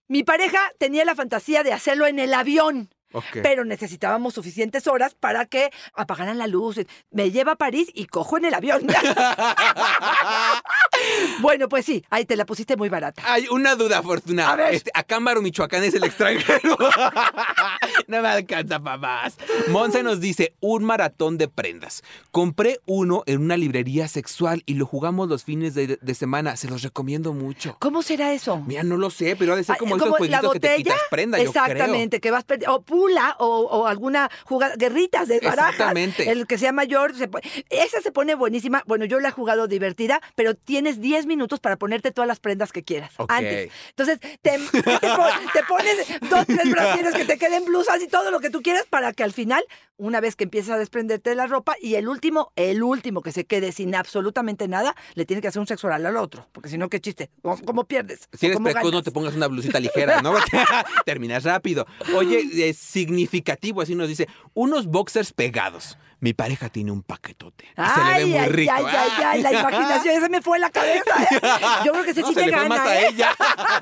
mi 0.07 0.23
pareja 0.23 0.59
tenía 0.79 1.03
la 1.03 1.13
fantasía 1.15 1.63
de 1.63 1.73
hacerlo 1.73 2.07
en 2.07 2.19
el 2.19 2.33
avión. 2.33 2.89
Pero 3.43 3.65
necesitábamos 3.65 4.33
suficientes 4.33 4.87
horas 4.87 5.15
para 5.15 5.45
que 5.45 5.69
apagaran 5.93 6.37
la 6.37 6.47
luz. 6.47 6.77
Me 7.11 7.31
lleva 7.31 7.53
a 7.53 7.55
París 7.55 7.89
y 7.93 8.05
cojo 8.05 8.37
en 8.37 8.45
el 8.45 8.53
avión. 8.53 8.85
bueno, 11.41 11.69
pues 11.69 11.85
sí, 11.85 12.03
ahí 12.09 12.25
te 12.25 12.35
la 12.35 12.45
pusiste 12.45 12.75
muy 12.75 12.89
barata. 12.89 13.21
Hay 13.25 13.47
una 13.49 13.75
duda, 13.75 14.01
Fortuna. 14.01 14.51
A 14.51 14.55
ver. 14.55 14.73
Este, 14.73 14.91
Acámbaro, 14.93 15.41
Michoacán 15.41 15.83
es 15.83 15.93
el 15.93 16.03
extranjero. 16.03 16.77
no 18.07 18.21
me 18.21 18.27
alcanza 18.27 18.79
para 18.79 18.97
más. 18.97 19.37
Monse 19.69 20.03
nos 20.03 20.19
dice, 20.19 20.55
un 20.59 20.83
maratón 20.83 21.37
de 21.37 21.47
prendas. 21.47 22.03
Compré 22.31 22.79
uno 22.85 23.23
en 23.25 23.41
una 23.41 23.57
librería 23.57 24.07
sexual 24.07 24.63
y 24.65 24.75
lo 24.75 24.85
jugamos 24.85 25.29
los 25.29 25.43
fines 25.43 25.73
de, 25.73 25.97
de 26.01 26.15
semana. 26.15 26.55
Se 26.55 26.67
los 26.67 26.81
recomiendo 26.83 27.33
mucho. 27.33 27.77
¿Cómo 27.79 28.01
será 28.01 28.33
eso? 28.33 28.61
Mira, 28.67 28.83
no 28.83 28.97
lo 28.97 29.09
sé, 29.09 29.35
pero 29.35 29.53
ha 29.53 29.55
de 29.55 29.63
ser 29.63 29.75
Ah, 29.75 29.79
como 29.79 29.95
esos 29.95 30.09
jueguitos 30.09 30.53
que 30.53 30.59
te 30.59 30.75
quitas 30.77 30.97
prenda, 31.09 31.37
yo 31.41 31.51
creo. 31.51 31.63
Exactamente, 31.65 32.19
que 32.19 32.31
vas 32.31 32.45
perdi- 32.45 32.67
o 32.67 32.81
pula 33.01 33.35
o, 33.39 33.47
o 33.61 33.87
alguna 33.87 34.29
jugada, 34.45 34.75
guerritas 34.75 35.27
de 35.27 35.39
barajas. 35.39 35.71
Exactamente. 35.71 36.29
El 36.29 36.45
que 36.45 36.59
sea 36.59 36.71
mayor, 36.71 37.15
se 37.15 37.27
esa 37.71 37.99
se 38.01 38.11
pone 38.11 38.35
buenísima. 38.35 38.83
Bueno, 38.85 39.05
yo 39.05 39.19
la 39.19 39.29
he 39.29 39.31
jugado 39.31 39.67
divertida, 39.67 40.21
pero 40.35 40.53
tienes 40.53 41.01
10 41.01 41.25
minutos 41.25 41.59
para 41.59 41.77
ponerte 41.77 42.11
todas 42.11 42.27
las 42.27 42.39
prendas 42.39 42.71
que 42.71 42.83
quieras 42.83 43.11
antes. 43.27 43.71
Entonces, 43.89 44.19
te, 44.19 44.51
te 44.71 44.83
pon- 44.83 45.39
te 45.53 45.63
pones 45.67 46.19
dos, 46.29 46.45
tres 46.45 46.69
brasieres 46.71 47.15
que 47.15 47.25
te 47.25 47.37
queden 47.39 47.65
blusas 47.65 47.99
y 48.03 48.07
todo 48.07 48.29
lo 48.29 48.39
que 48.39 48.51
tú 48.51 48.61
quieras 48.61 48.85
para 48.87 49.13
que 49.13 49.23
al 49.23 49.33
final, 49.33 49.63
una 49.97 50.19
vez 50.21 50.35
que 50.35 50.43
empiezas 50.43 50.75
a 50.75 50.77
desprenderte 50.77 51.31
de 51.31 51.35
la 51.35 51.47
ropa 51.47 51.75
y 51.81 51.95
el 51.95 52.07
último, 52.07 52.51
el 52.55 52.83
último 52.83 53.21
que 53.23 53.31
se 53.31 53.45
quede 53.45 53.71
sin 53.71 53.95
absolutamente 53.95 54.67
nada, 54.67 54.95
le 55.15 55.25
tiene 55.25 55.41
que 55.41 55.47
hacer 55.47 55.59
un 55.59 55.67
sexo 55.67 55.87
oral 55.87 56.05
al 56.05 56.17
otro, 56.17 56.47
porque 56.51 56.69
si 56.69 56.77
no, 56.77 56.87
qué 56.89 56.99
chiste, 57.01 57.31
¿cómo, 57.41 57.57
cómo 57.65 57.83
pierdes? 57.85 58.27
Si 58.33 58.45
¿O 58.45 58.49
eres 58.49 58.59
precoz, 58.61 58.91
no 58.91 59.01
te 59.01 59.09
pongas 59.11 59.33
una 59.35 59.47
blusita 59.47 59.79
ligera, 59.79 60.21
¿no? 60.21 60.31
Porque 60.51 60.61
terminas 61.05 61.43
rápido. 61.43 61.85
Oye, 62.15 62.69
es 62.69 62.77
significativo, 62.91 63.81
así 63.81 63.95
nos 63.95 64.07
dice, 64.07 64.27
unos 64.53 64.87
boxers 64.87 65.31
pegados. 65.31 65.97
Mi 66.21 66.33
pareja 66.33 66.69
tiene 66.69 66.91
un 66.91 67.01
paquetote. 67.01 67.65
Y 67.65 67.81
se 67.81 68.03
le 68.05 68.19
ve 68.19 68.25
muy 68.27 68.37
ay, 68.37 68.49
rico. 68.49 68.73
Ay, 68.75 68.85
ay, 68.87 69.23
ay, 69.25 69.41
la 69.41 69.51
imaginación, 69.53 70.15
esa 70.15 70.29
me 70.29 70.39
fue 70.39 70.59
la 70.59 70.69
cabeza. 70.69 71.23
¿eh? 71.23 71.41
Yo 71.85 71.91
creo 71.93 72.03
que 72.03 72.11
ese 72.11 72.21
No, 72.21 72.27
sí 72.27 72.33
se 72.35 72.39
te 72.41 72.45
le 72.45 72.53
fue 72.53 72.61
gana. 72.69 72.83
a 72.83 73.01
¿eh? 73.01 73.07
ella. 73.09 73.35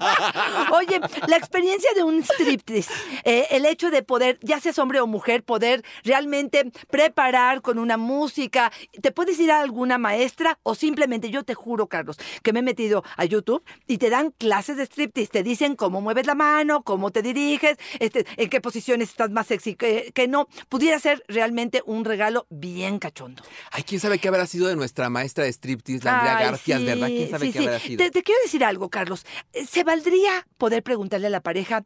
Oye, 0.72 1.02
la 1.28 1.36
experiencia 1.36 1.90
de 1.96 2.04
un 2.04 2.24
striptease, 2.24 2.90
eh, 3.26 3.48
el 3.52 3.66
hecho 3.66 3.92
de 3.92 4.04
poder, 4.04 4.40
ya 4.42 4.62
seas 4.62 4.80
hombre 4.80 5.02
o 5.02 5.08
mujer, 5.08 5.44
poder 5.44 5.84
realmente 6.06 6.72
preparar 6.90 7.62
con 7.62 7.78
una 7.78 7.98
música, 7.98 8.72
te 9.02 9.12
puedes 9.12 9.38
ir 9.40 9.52
a 9.52 9.60
alguna 9.60 9.98
maestra 9.98 10.60
o 10.64 10.76
simplemente, 10.76 11.30
yo 11.32 11.44
te 11.44 11.56
juro, 11.56 11.88
Carlos, 11.88 12.18
que 12.42 12.54
me 12.54 12.60
he 12.60 12.64
metido 12.64 13.04
a 13.18 13.26
YouTube 13.26 13.64
y 13.86 13.98
te 13.98 14.10
dan 14.10 14.32
clases 14.32 14.78
de 14.78 14.84
striptease, 14.84 15.30
te 15.30 15.44
dicen 15.44 15.76
cómo 15.76 16.00
mueves 16.00 16.26
la 16.26 16.36
mano, 16.36 16.84
cómo 16.84 17.12
te 17.12 17.22
diriges, 17.22 17.78
este, 18.00 18.26
en 18.38 18.50
qué 18.50 18.62
posiciones 18.62 19.10
estás 19.10 19.30
más 19.30 19.48
sexy 19.48 19.76
que, 19.76 20.14
que 20.16 20.30
no. 20.30 20.48
Pudiera 20.70 21.00
ser 21.00 21.22
realmente 21.28 21.84
un 21.86 22.06
regalo 22.06 22.29
bien 22.50 23.00
cachondo. 23.00 23.44
Ay, 23.72 23.84
quién 23.84 24.00
sabe 24.00 24.20
qué 24.20 24.28
habrá 24.28 24.46
sido 24.48 24.68
de 24.68 24.76
nuestra 24.76 25.10
maestra 25.10 25.44
de 25.44 25.52
striptease, 25.52 26.04
la 26.06 26.18
Andrea 26.20 26.38
Ay, 26.38 26.46
García, 26.46 26.78
sí, 26.78 26.86
¿verdad? 26.86 27.08
¿Quién 27.08 27.30
sabe 27.30 27.46
sí, 27.48 27.52
qué 27.54 27.60
sí. 27.60 27.66
habrá 27.66 27.80
sido? 27.80 27.98
Te, 27.98 28.12
te 28.12 28.24
quiero 28.24 28.42
decir 28.44 28.64
algo, 28.64 28.90
Carlos. 28.90 29.26
Eh, 29.54 29.66
¿Se 29.66 29.84
valdría 29.84 30.48
poder 30.58 30.84
preguntarle 30.84 31.28
a 31.28 31.30
la 31.32 31.42
pareja 31.42 31.86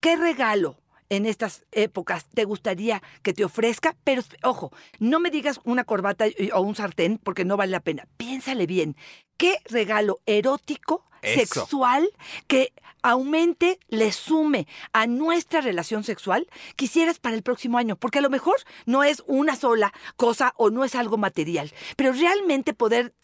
qué 0.00 0.16
regalo 0.16 0.78
en 1.08 1.24
estas 1.24 1.64
épocas 1.72 2.26
te 2.34 2.44
gustaría 2.44 3.02
que 3.22 3.32
te 3.32 3.44
ofrezca? 3.44 3.96
Pero, 4.04 4.22
ojo, 4.42 4.72
no 4.98 5.20
me 5.20 5.30
digas 5.30 5.60
una 5.64 5.84
corbata 5.84 6.26
o 6.52 6.60
un 6.60 6.74
sartén 6.74 7.18
porque 7.18 7.44
no 7.44 7.56
vale 7.56 7.72
la 7.72 7.80
pena. 7.80 8.06
Piénsale 8.16 8.66
bien. 8.66 8.96
¿Qué 9.36 9.58
regalo 9.66 10.20
erótico, 10.26 11.04
Sexual, 11.34 12.08
que 12.46 12.72
aumente, 13.02 13.78
le 13.88 14.10
sume 14.10 14.66
a 14.92 15.06
nuestra 15.06 15.60
relación 15.60 16.02
sexual, 16.02 16.48
quisieras 16.74 17.18
para 17.18 17.36
el 17.36 17.42
próximo 17.42 17.78
año? 17.78 17.96
Porque 17.96 18.18
a 18.18 18.22
lo 18.22 18.30
mejor 18.30 18.56
no 18.84 19.04
es 19.04 19.22
una 19.26 19.54
sola 19.54 19.92
cosa 20.16 20.54
o 20.56 20.70
no 20.70 20.84
es 20.84 20.94
algo 20.94 21.16
material, 21.16 21.72
pero 21.96 22.12
realmente 22.12 22.74
poder 22.74 23.14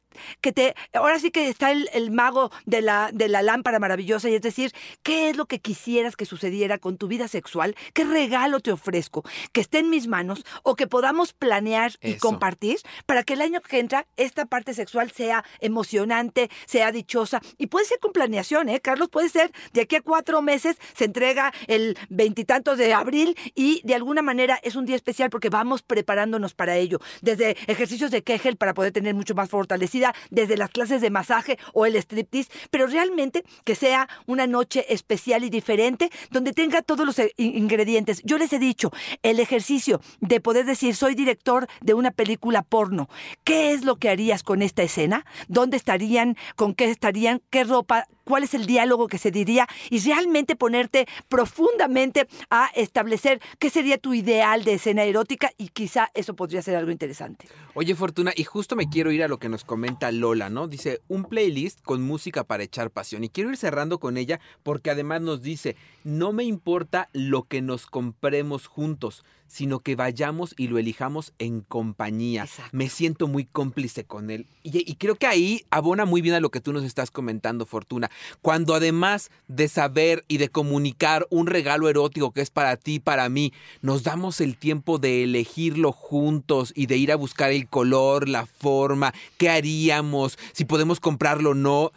que 0.41 0.53
te, 0.53 0.75
ahora 0.93 1.19
sí 1.19 1.31
que 1.31 1.49
está 1.49 1.71
el, 1.71 1.89
el 1.93 2.11
mago 2.11 2.51
de 2.67 2.83
la, 2.83 3.11
de 3.13 3.29
la 3.29 3.43
lámpara 3.43 3.79
maravillosa, 3.79 4.29
y 4.29 4.35
es 4.35 4.43
decir, 4.43 4.73
¿qué 5.03 5.31
es 5.31 5.37
lo 5.37 5.47
que 5.47 5.61
quisieras 5.61 6.17
que 6.17 6.27
sucediera 6.27 6.79
con 6.79 6.97
tu 6.97 7.09
vida 7.09 7.29
sexual? 7.29 7.77
¿Qué 7.95 8.05
regalo 8.05 8.61
te 8.61 8.73
ofrezco? 8.73 9.25
Que 9.53 9.61
esté 9.61 9.79
en 9.79 9.91
mis 9.91 10.07
manos 10.07 10.45
o 10.63 10.77
que 10.77 10.87
podamos 10.87 11.33
planear 11.33 11.93
y 12.01 12.13
Eso. 12.13 12.21
compartir 12.21 12.79
para 13.07 13.23
que 13.23 13.35
el 13.35 13.43
año 13.43 13.61
que 13.61 13.79
entra 13.79 14.07
esta 14.17 14.47
parte 14.47 14.75
sexual 14.75 15.11
sea 15.11 15.45
emocionante, 15.61 16.51
sea 16.67 16.93
dichosa. 16.93 17.41
Y 17.59 17.67
puede 17.69 17.87
ser 17.87 17.99
con 17.99 18.13
planeación, 18.13 18.69
¿eh? 18.69 18.81
Carlos, 18.81 19.09
puede 19.09 19.29
ser 19.29 19.53
de 19.73 19.83
aquí 19.83 19.97
a 19.97 20.03
cuatro 20.03 20.43
meses, 20.43 20.77
se 20.95 21.05
entrega 21.05 21.53
el 21.67 21.97
veintitantos 22.09 22.79
de 22.79 22.95
abril 22.95 23.37
y 23.55 23.81
de 23.85 23.95
alguna 23.95 24.23
manera 24.23 24.59
es 24.63 24.77
un 24.77 24.87
día 24.87 24.97
especial 24.97 25.31
porque 25.31 25.49
vamos 25.49 25.83
preparándonos 25.83 26.55
para 26.55 26.77
ello. 26.77 26.99
Desde 27.21 27.57
ejercicios 27.67 28.11
de 28.11 28.23
Kegel 28.23 28.57
para 28.57 28.75
poder 28.75 28.93
tener 28.93 29.15
mucho 29.15 29.35
más 29.35 29.49
fortalecida, 29.49 30.02
desde 30.31 30.57
las 30.57 30.71
clases 30.71 31.01
de 31.01 31.11
masaje 31.11 31.59
o 31.73 31.87
el 31.87 31.97
striptease, 31.97 32.51
pero 32.71 32.87
realmente 32.87 33.45
que 33.65 33.75
sea 33.75 34.09
una 34.27 34.47
noche 34.47 34.87
especial 34.93 35.45
y 35.45 35.51
diferente 35.51 36.11
donde 36.31 36.53
tenga 36.53 36.83
todos 36.83 37.07
los 37.07 37.19
eh, 37.19 37.33
in- 37.37 37.57
ingredientes. 37.57 38.23
Yo 38.25 38.39
les 38.39 38.53
he 38.53 38.59
dicho, 38.59 38.91
el 39.23 39.39
ejercicio 39.41 40.01
de 40.21 40.41
poder 40.41 40.65
decir, 40.67 40.95
soy 40.97 41.15
director 41.15 41.69
de 41.81 41.95
una 41.95 42.11
película 42.11 42.63
porno. 42.63 43.09
¿Qué 43.45 43.73
es 43.73 43.85
lo 43.85 43.97
que 43.97 44.09
harías 44.09 44.43
con 44.43 44.63
esta 44.63 44.83
escena? 44.83 45.25
¿Dónde 45.49 45.77
estarían? 45.77 46.37
¿Con 46.57 46.75
qué 46.75 46.87
estarían? 46.91 47.43
¿Qué 47.51 47.65
ropa? 47.65 48.07
¿Cuál 48.25 48.45
es 48.45 48.55
el 48.55 48.67
diálogo 48.67 49.09
que 49.09 49.19
se 49.19 49.31
diría? 49.31 49.67
Y 49.91 49.99
realmente 50.01 50.57
ponerte 50.57 51.07
profundamente 51.29 52.29
a 52.51 52.71
establecer 52.75 53.41
qué 53.59 53.71
sería 53.71 53.99
tu 53.99 54.15
ideal 54.15 54.65
de 54.65 54.75
escena 54.75 55.05
erótica 55.05 55.51
y 55.59 55.69
quizá 55.69 56.11
eso 56.15 56.35
podría 56.35 56.63
ser 56.63 56.77
algo 56.77 56.91
interesante. 56.91 57.49
Oye, 57.75 57.95
Fortuna, 57.95 58.33
y 58.37 58.45
justo 58.45 58.77
me 58.77 58.89
quiero 58.89 59.11
ir 59.13 59.23
a 59.23 59.29
lo 59.29 59.39
que 59.39 59.49
nos 59.49 59.65
comenta 59.65 60.13
Lola, 60.13 60.51
¿no? 60.51 60.69
Dice, 60.69 61.01
un 61.09 61.25
playlist 61.25 61.81
con 61.83 62.03
música 62.03 62.45
para 62.45 62.63
echar 62.63 62.91
pasión. 62.91 63.25
Y 63.25 63.29
quiero 63.29 63.51
ir 63.51 63.57
cerrando 63.57 63.99
con 63.99 64.17
ella 64.17 64.41
porque 64.63 64.91
además 64.91 65.23
nos 65.23 65.43
dice, 65.43 65.77
no 66.05 66.33
me 66.33 66.45
importa 66.45 67.09
lo 67.13 67.45
que 67.45 67.63
nos 67.63 67.87
compremos 67.87 68.67
juntos, 68.67 69.25
sino 69.53 69.81
que 69.81 69.97
vayamos 69.97 70.55
y 70.57 70.69
lo 70.69 70.79
elijamos 70.79 71.35
en 71.39 71.61
compañía. 71.61 72.45
Exacto. 72.45 72.75
Me 72.75 72.89
siento 72.89 73.29
muy 73.29 73.45
cómplice 73.45 74.05
con 74.05 74.31
él. 74.31 74.47
Y, 74.63 74.91
y 74.91 74.95
creo 74.95 75.17
que 75.17 75.27
ahí 75.27 75.67
abona 75.71 76.07
muy 76.07 76.23
bien 76.23 76.35
a 76.35 76.41
lo 76.41 76.51
que 76.51 76.63
tú 76.63 76.73
nos 76.73 76.85
estás 76.85 77.11
comentando, 77.11 77.67
Fortuna. 77.67 78.11
Cuando 78.41 78.75
además 78.75 79.31
de 79.49 79.69
saber 79.69 80.25
y 80.27 80.39
de 80.39 80.49
comunicar 80.49 81.27
un 81.29 81.47
regalo 81.47 81.91
erótico 81.91 82.33
que 82.33 82.41
es 82.41 82.49
para 82.49 82.79
ti, 82.79 82.99
para 82.99 83.29
mí, 83.29 83.53
nos 83.83 84.05
damos 84.05 84.41
el 84.41 84.57
tiempo 84.57 84.99
de 84.99 85.25
elegirlo 85.25 85.93
juntos 85.93 86.73
y 86.75 86.87
de 86.87 86.97
ir 86.97 87.13
a 87.13 87.17
buscar 87.17 87.51
el 87.51 87.69
color, 87.69 88.31
la 88.31 88.47
forma, 88.47 89.13
qué 89.37 89.51
haríamos, 89.51 90.39
si 90.55 90.65
podemos 90.65 90.99
comprarlo 90.99 91.51
o 91.51 91.55
no, 91.55 91.93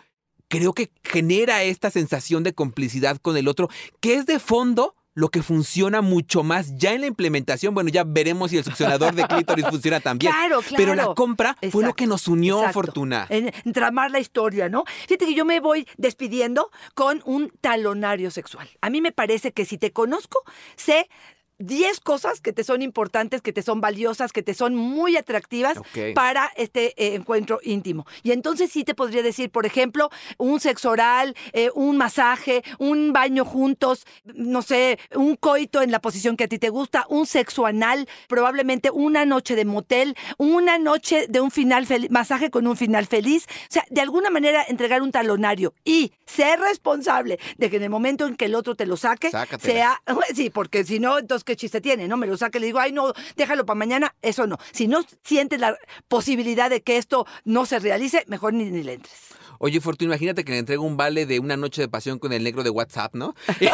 creo 0.50 0.74
que 0.74 0.92
genera 1.04 1.64
esta 1.64 1.90
sensación 1.90 2.44
de 2.44 2.54
complicidad 2.54 3.16
con 3.18 3.38
el 3.38 3.48
otro, 3.48 3.70
que 4.02 4.16
es 4.16 4.26
de 4.26 4.40
fondo 4.40 4.94
lo 5.16 5.30
que 5.30 5.42
funciona 5.42 6.02
mucho 6.02 6.44
más 6.44 6.78
ya 6.78 6.94
en 6.94 7.02
la 7.02 7.08
implementación. 7.08 7.74
Bueno, 7.74 7.90
ya 7.90 8.04
veremos 8.04 8.52
si 8.52 8.58
el 8.58 8.64
succionador 8.64 9.16
de 9.16 9.26
clítoris 9.26 9.66
funciona 9.68 10.02
también. 10.02 10.32
Claro, 10.32 10.60
claro. 10.60 10.76
Pero 10.76 10.94
la 10.94 11.16
compra 11.16 11.58
fue 11.72 11.84
lo 11.84 11.94
que 11.94 12.06
nos 12.06 12.28
unió, 12.28 12.58
exacto. 12.58 12.82
Fortuna. 12.82 13.26
En 13.30 13.52
tramar 13.74 14.12
la 14.12 14.20
historia, 14.20 14.68
¿no? 14.68 14.84
Fíjate 15.08 15.26
que 15.26 15.34
yo 15.34 15.46
me 15.46 15.62
voy 15.62 15.88
despidiendo 15.98 16.70
con 16.94 17.22
un 17.26 17.52
talonario 17.62 18.30
sexual. 18.30 18.70
A 18.82 18.90
mí 18.90 19.02
me 19.02 19.14
parece 19.14 19.54
que 19.54 19.66
si 19.66 19.78
te 19.78 19.94
conozco, 19.94 20.44
sé 20.76 21.10
10 21.60 22.00
cosas 22.02 22.42
que 22.42 22.54
te 22.54 22.64
son 22.64 22.82
importantes, 22.82 23.42
que 23.42 23.54
te 23.54 23.62
son 23.62 23.80
valiosas, 23.82 24.34
que 24.34 24.44
te 24.44 24.54
son 24.54 24.76
muy 24.76 25.16
atractivas 25.16 25.80
para 26.14 26.52
este 26.58 26.94
eh, 26.98 27.16
encuentro 27.16 27.60
íntimo. 27.64 28.06
Y 28.24 28.32
entonces 28.32 28.72
sí 28.72 28.84
te 28.84 28.94
podría 28.94 29.24
decir, 29.24 29.50
por 29.50 29.66
ejemplo, 29.66 30.10
un 30.38 30.60
sexo 30.60 30.90
oral, 30.90 31.36
eh, 31.54 31.70
un 31.74 31.98
masaje, 31.98 32.64
un 32.78 33.14
baño 33.14 33.46
juntos, 33.46 34.06
no 34.26 34.62
sé, 34.62 35.00
un 35.14 35.36
coito 35.36 35.82
en 35.82 35.92
la 35.92 36.00
posición 36.00 36.36
que 36.36 36.46
a 36.46 36.48
ti 36.48 36.60
te 36.60 36.70
gusta, 36.70 37.06
un 37.10 37.26
sexo 37.26 37.66
anal, 37.66 38.08
probablemente 38.28 38.92
una 38.92 39.26
noche 39.26 39.56
de 39.56 39.66
motel, 39.66 40.16
una 40.38 40.78
noche 40.78 41.28
de 41.30 41.40
un 41.40 41.52
final 41.52 41.86
feliz, 41.86 42.12
masaje 42.12 42.50
con 42.50 42.68
un 42.68 42.76
final 42.76 43.06
feliz. 43.06 43.46
O 43.48 43.72
sea, 43.72 43.86
de 43.90 44.02
alguna 44.02 44.30
manera 44.30 44.66
entregar 44.68 45.02
un 45.02 45.12
talonario 45.12 45.74
y 45.86 46.12
ser 46.26 46.60
responsable 46.60 47.40
de 47.58 47.70
que 47.70 47.78
en 47.78 47.84
el 47.84 47.90
momento 47.90 48.28
en 48.28 48.36
que 48.36 48.46
el 48.46 48.56
otro 48.56 48.76
te 48.76 48.86
lo 48.86 48.98
saque, 48.98 49.32
Sácatelas. 49.32 49.62
sea 49.62 50.02
Sí, 50.36 50.50
porque 50.50 50.84
si 50.84 51.00
no, 51.00 51.20
entonces 51.20 51.45
qué 51.46 51.56
chiste 51.56 51.80
tiene, 51.80 52.08
¿no? 52.08 52.18
Me 52.18 52.28
lo 52.28 52.36
saque, 52.36 52.60
le 52.60 52.66
digo, 52.66 52.80
ay, 52.80 52.92
no, 52.92 53.14
déjalo 53.38 53.66
para 53.66 53.78
mañana, 53.78 54.16
eso 54.22 54.48
no. 54.48 54.58
Si 54.72 54.88
no 54.88 55.02
sientes 55.24 55.60
la 55.60 55.78
posibilidad 56.08 56.70
de 56.70 56.82
que 56.82 56.98
esto 56.98 57.26
no 57.46 57.66
se 57.66 57.80
realice, 57.80 58.26
mejor 58.28 58.54
ni, 58.54 58.66
ni 58.66 58.84
le 58.84 58.94
entres. 58.94 59.14
Oye, 59.60 59.82
Fortuna, 59.82 60.10
imagínate 60.14 60.44
que 60.44 60.52
le 60.52 60.60
entrego 60.60 60.84
un 60.84 60.98
vale 60.98 61.26
de 61.26 61.40
una 61.40 61.58
noche 61.58 61.82
de 61.82 61.88
pasión 61.88 62.20
con 62.20 62.34
el 62.34 62.44
negro 62.44 62.64
de 62.64 62.70
WhatsApp, 62.70 63.16
¿no? 63.16 63.34
y 63.60 63.66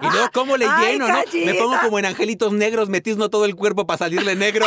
luego, 0.00 0.28
¿cómo 0.32 0.56
le 0.56 0.66
Ay, 0.68 0.92
lleno, 0.92 1.08
no? 1.08 1.18
Me 1.32 1.54
pongo 1.54 1.76
como 1.82 1.98
en 1.98 2.06
angelitos 2.06 2.52
negros, 2.52 2.88
metizno 2.88 3.30
todo 3.30 3.44
el 3.44 3.54
cuerpo 3.54 3.86
para 3.86 3.98
salirle 3.98 4.36
negro. 4.36 4.66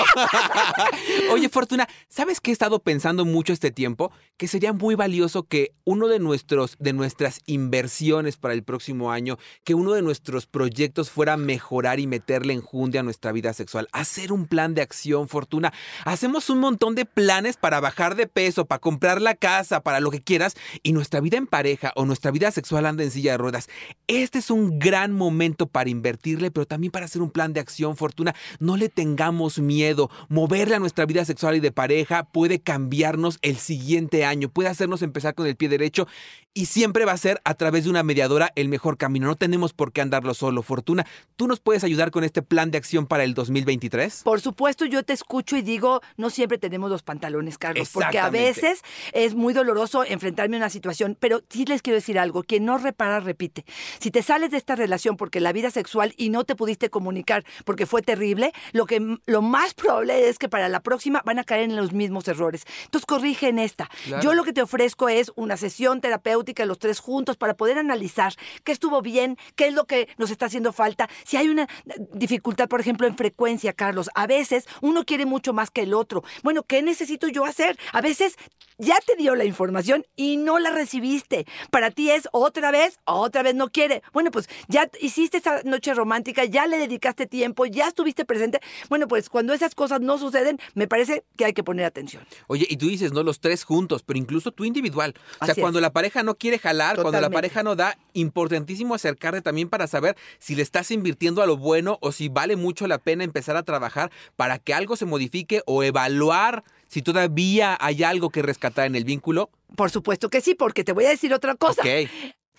Oye, 1.32 1.50
Fortuna, 1.50 1.88
¿sabes 2.08 2.42
qué 2.42 2.52
he 2.52 2.54
estado 2.54 2.80
pensando 2.80 3.26
mucho 3.26 3.54
este 3.54 3.72
tiempo? 3.72 4.12
Que 4.38 4.48
sería 4.48 4.74
muy 4.74 4.96
valioso 4.96 5.44
que 5.44 5.74
uno 5.84 6.08
de 6.08 6.20
nuestros, 6.20 6.76
de 6.80 6.94
nuestras 6.94 7.42
inversiones 7.46 8.38
para 8.38 8.54
el 8.54 8.64
próximo 8.64 9.12
año, 9.12 9.38
que 9.64 9.74
uno 9.74 9.94
de 9.94 10.02
nuestros 10.02 10.46
proyectos 10.46 11.10
fuera 11.10 11.38
mejorar 11.38 12.00
y 12.00 12.08
meterle 12.08 12.54
enjundia 12.54 13.02
a 13.02 13.04
nuestra 13.04 13.32
vida 13.32 13.54
sexual. 13.54 13.88
Hacer 13.92 14.32
un 14.32 14.46
plan 14.46 14.74
de 14.74 14.82
acción, 14.82 15.28
Fortuna. 15.28 15.74
Hacemos 16.06 16.50
un 16.50 16.60
montón 16.60 16.96
de 16.96 17.06
planes 17.06 17.58
para 17.58 17.80
bajar 17.80 18.16
de 18.16 18.28
peso, 18.28 18.66
para 18.66 18.80
comprar 18.80 19.22
la 19.22 19.36
casa, 19.36 19.82
para 19.82 20.00
lo 20.00 20.12
que 20.12 20.22
quieras, 20.22 20.49
y 20.84 20.94
nuestra 20.94 21.20
vida 21.20 21.38
en 21.38 21.48
pareja 21.48 21.92
o 21.96 22.06
nuestra 22.06 22.32
vida 22.32 22.52
sexual 22.52 22.86
anda 22.86 23.04
en 23.04 23.12
silla 23.12 23.32
de 23.34 23.38
ruedas. 23.38 23.70
Este 24.08 24.40
es 24.40 24.50
un 24.50 24.80
gran 24.80 25.12
momento 25.12 25.68
para 25.68 25.90
invertirle, 25.90 26.52
pero 26.52 26.66
también 26.66 26.92
para 26.92 27.06
hacer 27.06 27.22
un 27.22 27.32
plan 27.32 27.54
de 27.54 27.60
acción, 27.60 27.98
Fortuna. 27.98 28.36
No 28.60 28.78
le 28.78 28.90
tengamos 28.90 29.60
miedo. 29.60 30.10
Moverle 30.28 30.76
a 30.76 30.80
nuestra 30.80 31.06
vida 31.06 31.26
sexual 31.26 31.56
y 31.56 31.60
de 31.60 31.72
pareja 31.72 32.24
puede 32.26 32.60
cambiarnos 32.60 33.40
el 33.42 33.58
siguiente 33.58 34.26
año, 34.26 34.50
puede 34.50 34.70
hacernos 34.70 35.02
empezar 35.02 35.36
con 35.36 35.48
el 35.48 35.56
pie 35.56 35.70
derecho 35.70 36.08
y 36.54 36.66
siempre 36.66 37.06
va 37.06 37.12
a 37.12 37.18
ser 37.18 37.40
a 37.44 37.54
través 37.54 37.84
de 37.84 37.90
una 37.90 38.04
mediadora 38.04 38.52
el 38.56 38.70
mejor 38.70 38.98
camino. 38.98 39.28
No 39.28 39.36
tenemos 39.36 39.74
por 39.74 39.92
qué 39.92 40.02
andarlo 40.02 40.34
solo, 40.34 40.64
Fortuna. 40.64 41.06
¿Tú 41.36 41.48
nos 41.48 41.60
puedes 41.60 41.84
ayudar 41.84 42.12
con 42.12 42.24
este 42.24 42.42
plan 42.42 42.72
de 42.72 42.78
acción 42.78 43.06
para 43.06 43.24
el 43.24 43.34
2023? 43.34 44.24
Por 44.24 44.42
supuesto, 44.42 44.86
yo 44.86 45.04
te 45.04 45.14
escucho 45.14 45.58
y 45.58 45.62
digo, 45.62 46.02
no 46.18 46.30
siempre 46.30 46.58
tenemos 46.58 46.90
los 46.90 47.04
pantalones, 47.04 47.58
Carlos, 47.58 47.90
porque 47.94 48.20
a 48.20 48.30
veces 48.30 48.82
es 49.14 49.36
muy 49.36 49.54
doloroso 49.54 50.04
enfrentarme 50.04 50.39
una 50.48 50.70
situación, 50.70 51.18
pero 51.20 51.42
sí 51.50 51.66
les 51.66 51.82
quiero 51.82 51.96
decir 51.96 52.20
algo, 52.20 52.44
quien 52.44 52.66
no 52.66 52.78
repara, 52.78 53.20
repite. 53.20 53.66
Si 54.00 54.12
te 54.12 54.24
sales 54.24 54.52
de 54.52 54.58
esta 54.58 54.76
relación 54.76 55.18
porque 55.18 55.40
la 55.40 55.52
vida 55.52 55.72
sexual 55.72 56.14
y 56.18 56.30
no 56.30 56.44
te 56.44 56.56
pudiste 56.56 56.90
comunicar 56.90 57.44
porque 57.66 57.86
fue 57.86 58.02
terrible, 58.02 58.54
lo 58.72 58.86
que 58.86 59.18
lo 59.26 59.42
más 59.42 59.74
probable 59.74 60.30
es 60.30 60.40
que 60.40 60.50
para 60.50 60.70
la 60.70 60.82
próxima 60.82 61.22
van 61.26 61.40
a 61.40 61.44
caer 61.44 61.64
en 61.64 61.76
los 61.76 61.94
mismos 61.94 62.28
errores. 62.28 62.66
Entonces 62.86 63.06
corrige 63.06 63.50
en 63.50 63.60
esta. 63.60 63.90
Claro. 64.06 64.24
Yo 64.24 64.34
lo 64.34 64.44
que 64.44 64.54
te 64.54 64.62
ofrezco 64.62 65.10
es 65.10 65.32
una 65.36 65.58
sesión 65.58 66.02
terapéutica 66.02 66.66
los 66.66 66.80
tres 66.80 67.00
juntos 67.00 67.38
para 67.38 67.56
poder 67.56 67.78
analizar 67.78 68.34
qué 68.64 68.72
estuvo 68.72 69.02
bien, 69.02 69.38
qué 69.56 69.68
es 69.68 69.74
lo 69.74 69.86
que 69.86 70.08
nos 70.18 70.32
está 70.32 70.46
haciendo 70.46 70.74
falta. 70.74 71.10
Si 71.26 71.38
hay 71.38 71.50
una 71.50 71.68
dificultad, 72.14 72.68
por 72.68 72.80
ejemplo, 72.80 73.08
en 73.08 73.18
frecuencia, 73.18 73.74
Carlos, 73.74 74.10
a 74.16 74.28
veces 74.28 74.68
uno 74.82 75.06
quiere 75.06 75.26
mucho 75.26 75.54
más 75.54 75.72
que 75.72 75.82
el 75.82 75.94
otro. 75.94 76.24
Bueno, 76.44 76.64
¿qué 76.64 76.82
necesito 76.82 77.28
yo 77.28 77.46
hacer? 77.46 77.78
A 77.92 78.02
veces 78.02 78.36
ya 78.80 78.96
te 79.06 79.16
dio 79.16 79.36
la 79.36 79.46
información 79.46 80.06
y 80.16 80.38
no 80.38 80.58
la 80.58 80.72
recibiste. 80.72 81.46
Para 81.70 81.92
ti 81.92 82.10
es 82.10 82.28
otra 82.32 82.72
vez, 82.72 82.98
otra 83.06 83.44
vez 83.44 83.54
no 83.54 83.70
quiere. 83.70 84.02
Bueno, 84.14 84.32
pues 84.32 84.50
ya 84.68 84.90
hiciste 85.00 85.38
esa 85.38 85.62
noche 85.64 85.94
romántica, 85.94 86.46
ya 86.46 86.66
le 86.66 86.78
dedicaste 86.78 87.28
tiempo, 87.28 87.66
ya 87.66 87.90
estuviste 87.90 88.26
presente. 88.26 88.60
Bueno, 88.90 89.08
pues 89.08 89.30
cuando 89.30 89.54
esas 89.54 89.76
cosas 89.76 90.02
no 90.02 90.18
suceden, 90.18 90.60
me 90.74 90.88
parece 90.88 91.24
que 91.36 91.46
hay 91.46 91.54
que 91.54 91.64
poner 91.64 91.86
atención. 91.86 92.24
Oye, 92.48 92.66
y 92.70 92.78
tú 92.78 92.88
dices, 92.88 93.12
no 93.12 93.22
los 93.22 93.40
tres 93.40 93.66
juntos, 93.66 94.02
pero 94.04 94.18
incluso 94.18 94.52
tú 94.52 94.64
individual. 94.64 95.14
O 95.42 95.46
sea, 95.46 95.52
Así 95.52 95.60
es. 95.60 95.64
cuando 95.64 95.82
la 95.82 95.92
pareja 95.92 96.24
no 96.24 96.36
quiere 96.36 96.58
jalar, 96.58 97.02
cuando 97.02 97.20
la 97.20 97.30
pareja 97.30 97.64
no 97.64 97.76
da, 97.76 97.98
importantísimo 98.14 98.96
acercarte 98.96 99.42
también 99.42 99.70
para 99.70 99.88
saber 99.88 100.16
si 100.40 100.56
le 100.56 100.64
estás 100.64 100.90
invirtiendo 100.92 101.42
a 101.42 101.46
lo 101.46 101.58
bueno 101.58 101.98
o 102.02 102.12
si 102.14 102.30
vale 102.30 102.56
mucho 102.56 102.88
la 102.88 102.98
pena 102.98 103.24
empezar 103.24 103.58
a 103.58 103.64
trabajar 103.64 104.12
para 104.38 104.58
que 104.58 104.74
algo 104.74 104.96
se 104.96 105.06
modifique 105.06 105.62
o 105.66 105.84
evaluar 105.84 106.64
si 106.90 107.02
todavía 107.02 107.78
hay 107.80 108.04
algo 108.04 108.30
que 108.30 108.42
rescatar 108.42 108.88
en 108.88 108.96
el 108.96 109.06
vínculo. 109.06 109.50
Por 109.76 109.90
supuesto 109.90 110.30
que 110.30 110.42
sí, 110.42 110.56
porque 110.56 110.84
te 110.84 110.92
voy 110.92 111.06
a 111.06 111.10
decir 111.10 111.34
otra 111.34 111.56
cosa. 111.56 111.82
Ok. 111.82 112.10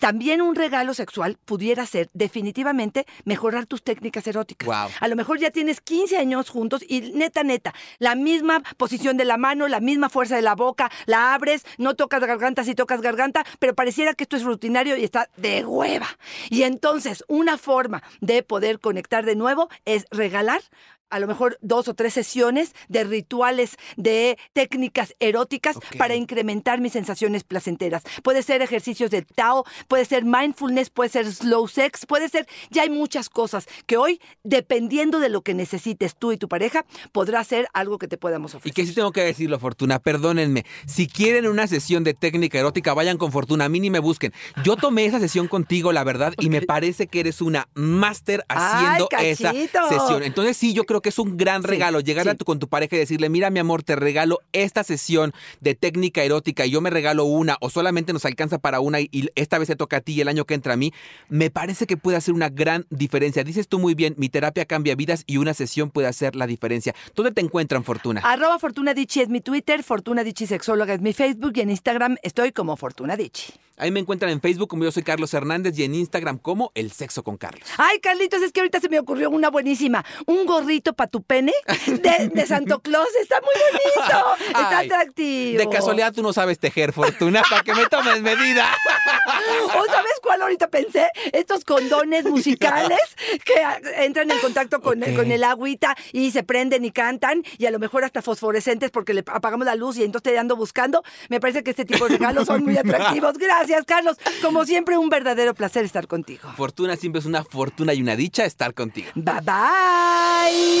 También 0.01 0.41
un 0.41 0.55
regalo 0.55 0.95
sexual 0.95 1.37
pudiera 1.45 1.85
ser 1.85 2.09
definitivamente 2.13 3.05
mejorar 3.23 3.67
tus 3.67 3.83
técnicas 3.83 4.25
eróticas. 4.25 4.65
Guau. 4.65 4.89
A 4.99 5.07
lo 5.07 5.15
mejor 5.15 5.37
ya 5.37 5.51
tienes 5.51 5.79
15 5.79 6.17
años 6.17 6.49
juntos 6.49 6.83
y 6.87 7.01
neta, 7.13 7.43
neta, 7.43 7.75
la 7.99 8.15
misma 8.15 8.63
posición 8.77 9.15
de 9.15 9.25
la 9.25 9.37
mano, 9.37 9.67
la 9.67 9.79
misma 9.79 10.09
fuerza 10.09 10.35
de 10.35 10.41
la 10.41 10.55
boca, 10.55 10.89
la 11.05 11.35
abres, 11.35 11.67
no 11.77 11.93
tocas 11.93 12.21
garganta 12.21 12.63
si 12.63 12.73
tocas 12.73 12.99
garganta, 13.01 13.45
pero 13.59 13.75
pareciera 13.75 14.15
que 14.15 14.23
esto 14.23 14.37
es 14.37 14.43
rutinario 14.43 14.97
y 14.97 15.03
está 15.03 15.29
de 15.37 15.63
hueva. 15.63 16.07
Y 16.49 16.63
entonces, 16.63 17.23
una 17.27 17.59
forma 17.59 18.01
de 18.21 18.41
poder 18.41 18.79
conectar 18.79 19.23
de 19.23 19.35
nuevo 19.35 19.69
es 19.85 20.07
regalar 20.09 20.63
a 21.11 21.19
lo 21.19 21.27
mejor 21.27 21.57
dos 21.61 21.87
o 21.87 21.93
tres 21.93 22.13
sesiones 22.13 22.73
de 22.89 23.03
rituales, 23.03 23.77
de 23.97 24.37
técnicas 24.53 25.13
eróticas 25.19 25.77
para 25.97 26.15
incrementar 26.15 26.81
mis 26.81 26.93
sensaciones 26.93 27.43
placenteras. 27.43 28.03
Puede 28.23 28.41
ser 28.43 28.61
ejercicios 28.61 29.11
de 29.11 29.21
Tao, 29.21 29.65
puede 29.87 30.05
ser 30.05 30.25
mindfulness, 30.25 30.89
puede 30.89 31.09
ser 31.09 31.31
slow 31.31 31.67
sex, 31.67 32.05
puede 32.05 32.29
ser, 32.29 32.47
ya 32.69 32.83
hay 32.83 32.89
muchas 32.89 33.29
cosas 33.29 33.67
que 33.85 33.97
hoy, 33.97 34.19
dependiendo 34.43 35.19
de 35.19 35.29
lo 35.29 35.41
que 35.41 35.53
necesites 35.53 36.15
tú 36.15 36.31
y 36.31 36.37
tu 36.37 36.47
pareja, 36.47 36.85
podrá 37.11 37.43
ser 37.43 37.67
algo 37.73 37.97
que 37.97 38.07
te 38.07 38.17
podamos 38.17 38.53
Y 38.53 38.57
ofrecer. 38.57 38.73
que 38.73 38.85
sí 38.85 38.95
tengo 38.95 39.11
que 39.11 39.21
decirlo, 39.23 39.59
Fortuna, 39.59 39.99
perdónenme. 39.99 40.65
Si 40.87 41.07
quieren 41.07 41.47
una 41.47 41.67
sesión 41.67 42.03
de 42.03 42.13
técnica 42.13 42.57
erótica, 42.59 42.93
vayan 42.93 43.17
con 43.17 43.31
Fortuna, 43.31 43.65
a 43.65 43.69
mí 43.69 43.79
ni 43.79 43.89
me 43.89 43.99
busquen. 43.99 44.33
Yo 44.63 44.77
tomé 44.77 45.05
esa 45.05 45.19
sesión 45.19 45.47
contigo, 45.47 45.91
la 45.91 46.03
verdad, 46.03 46.33
y 46.39 46.49
me 46.49 46.61
parece 46.61 47.07
que 47.07 47.19
eres 47.19 47.41
una 47.41 47.67
máster 47.73 48.45
haciendo 48.47 49.09
¡Ay, 49.17 49.29
esa 49.29 49.51
sesión. 49.51 50.23
Entonces 50.23 50.57
sí, 50.57 50.73
yo 50.73 50.85
creo 50.85 51.00
que 51.01 51.09
es 51.09 51.19
un 51.19 51.37
gran 51.37 51.61
Sí, 51.61 51.67
regalo 51.67 51.99
llegar 51.99 52.27
a 52.27 52.31
sí. 52.31 52.37
tu, 52.37 52.45
con 52.45 52.59
tu 52.59 52.67
pareja 52.67 52.95
y 52.95 52.99
decirle, 52.99 53.29
mira 53.29 53.49
mi 53.49 53.59
amor, 53.59 53.83
te 53.83 53.95
regalo 53.95 54.39
esta 54.53 54.83
sesión 54.83 55.33
de 55.59 55.75
técnica 55.75 56.23
erótica 56.23 56.65
y 56.65 56.71
yo 56.71 56.81
me 56.81 56.89
regalo 56.89 57.25
una 57.25 57.57
o 57.61 57.69
solamente 57.69 58.13
nos 58.13 58.25
alcanza 58.25 58.59
para 58.59 58.79
una 58.79 58.99
y, 59.01 59.09
y 59.11 59.29
esta 59.35 59.57
vez 59.59 59.67
se 59.67 59.75
toca 59.75 59.97
a 59.97 60.01
ti 60.01 60.13
y 60.13 60.21
el 60.21 60.27
año 60.27 60.45
que 60.45 60.53
entra 60.53 60.73
a 60.73 60.77
mí, 60.77 60.93
me 61.29 61.49
parece 61.49 61.85
que 61.87 61.97
puede 61.97 62.17
hacer 62.17 62.33
una 62.33 62.49
gran 62.49 62.85
diferencia. 62.89 63.43
Dices 63.43 63.67
tú 63.67 63.79
muy 63.79 63.95
bien, 63.95 64.15
mi 64.17 64.29
terapia 64.29 64.65
cambia 64.65 64.95
vidas 64.95 65.23
y 65.27 65.37
una 65.37 65.53
sesión 65.53 65.89
puede 65.89 66.07
hacer 66.07 66.35
la 66.35 66.47
diferencia. 66.47 66.95
¿Dónde 67.15 67.31
te 67.31 67.41
encuentran, 67.41 67.83
Fortuna? 67.83 68.21
Arroba 68.23 68.59
Fortuna 68.59 68.93
Dichi 68.93 69.21
es 69.21 69.29
mi 69.29 69.41
Twitter, 69.41 69.83
Fortuna 69.83 70.23
Dichi 70.23 70.47
Sexóloga 70.47 70.93
es 70.93 71.01
mi 71.01 71.13
Facebook 71.13 71.53
y 71.55 71.61
en 71.61 71.69
Instagram 71.71 72.17
estoy 72.23 72.51
como 72.51 72.75
Fortuna 72.77 73.17
Dichi. 73.17 73.53
Ahí 73.77 73.89
me 73.89 73.99
encuentran 73.99 74.31
en 74.31 74.41
Facebook 74.41 74.67
como 74.69 74.83
yo 74.83 74.91
soy 74.91 75.01
Carlos 75.01 75.33
Hernández 75.33 75.75
y 75.79 75.83
en 75.83 75.95
Instagram 75.95 76.37
como 76.37 76.71
El 76.75 76.91
Sexo 76.91 77.23
con 77.23 77.37
Carlos. 77.37 77.67
Ay, 77.77 77.99
Carlitos, 77.99 78.43
es 78.43 78.51
que 78.51 78.59
ahorita 78.59 78.79
se 78.79 78.89
me 78.89 78.99
ocurrió 78.99 79.31
una 79.31 79.49
buenísima. 79.49 80.05
Un 80.27 80.45
gorrito 80.45 80.90
gorrito 80.91 80.93
para 80.93 81.09
tu 81.09 81.21
pene 81.23 81.53
de, 81.87 82.29
de 82.33 82.45
Santo 82.45 82.79
Claus. 82.81 83.07
Está 83.21 83.39
muy 83.41 83.49
bonito. 83.71 84.35
Está 84.59 84.79
Ay, 84.79 84.85
atractivo. 84.87 85.59
De 85.59 85.69
casualidad 85.69 86.13
tú 86.13 86.21
no 86.21 86.33
sabes 86.33 86.59
tejer, 86.59 86.93
Fortuna, 86.93 87.41
para 87.49 87.63
que 87.63 87.73
me 87.73 87.85
tomes 87.87 88.21
medida. 88.21 88.69
¿O 89.77 89.85
sabes 89.85 90.13
cuál 90.21 90.41
ahorita 90.41 90.67
pensé? 90.69 91.07
Estos 91.31 91.63
condones 91.65 92.25
musicales 92.29 92.99
que 93.45 94.03
entran 94.03 94.29
en 94.31 94.39
contacto 94.39 94.81
con, 94.81 95.01
con 95.15 95.31
el 95.31 95.43
agüita 95.43 95.95
y 96.11 96.31
se 96.31 96.43
prenden 96.43 96.85
y 96.85 96.91
cantan 96.91 97.43
y 97.57 97.65
a 97.65 97.71
lo 97.71 97.79
mejor 97.79 98.03
hasta 98.03 98.21
fosforescentes 98.21 98.91
porque 98.91 99.13
le 99.13 99.23
apagamos 99.27 99.65
la 99.65 99.75
luz 99.75 99.97
y 99.97 100.03
entonces 100.03 100.33
te 100.33 100.39
ando 100.39 100.55
buscando. 100.55 101.03
Me 101.29 101.39
parece 101.39 101.63
que 101.63 101.71
este 101.71 101.85
tipo 101.85 102.07
de 102.07 102.17
regalos 102.17 102.47
son 102.47 102.63
muy 102.63 102.77
atractivos. 102.77 103.37
Gracias, 103.37 103.85
Carlos. 103.85 104.17
Como 104.41 104.65
siempre, 104.65 104.97
un 104.97 105.09
verdadero 105.09 105.53
placer 105.53 105.85
estar 105.85 106.07
contigo. 106.07 106.49
Fortuna 106.55 106.95
siempre 106.95 107.19
es 107.19 107.25
una 107.25 107.43
fortuna 107.43 107.93
y 107.93 108.01
una 108.01 108.15
dicha 108.15 108.45
estar 108.45 108.73
contigo. 108.73 109.09
Bye 109.15 109.41
bye. 109.41 110.80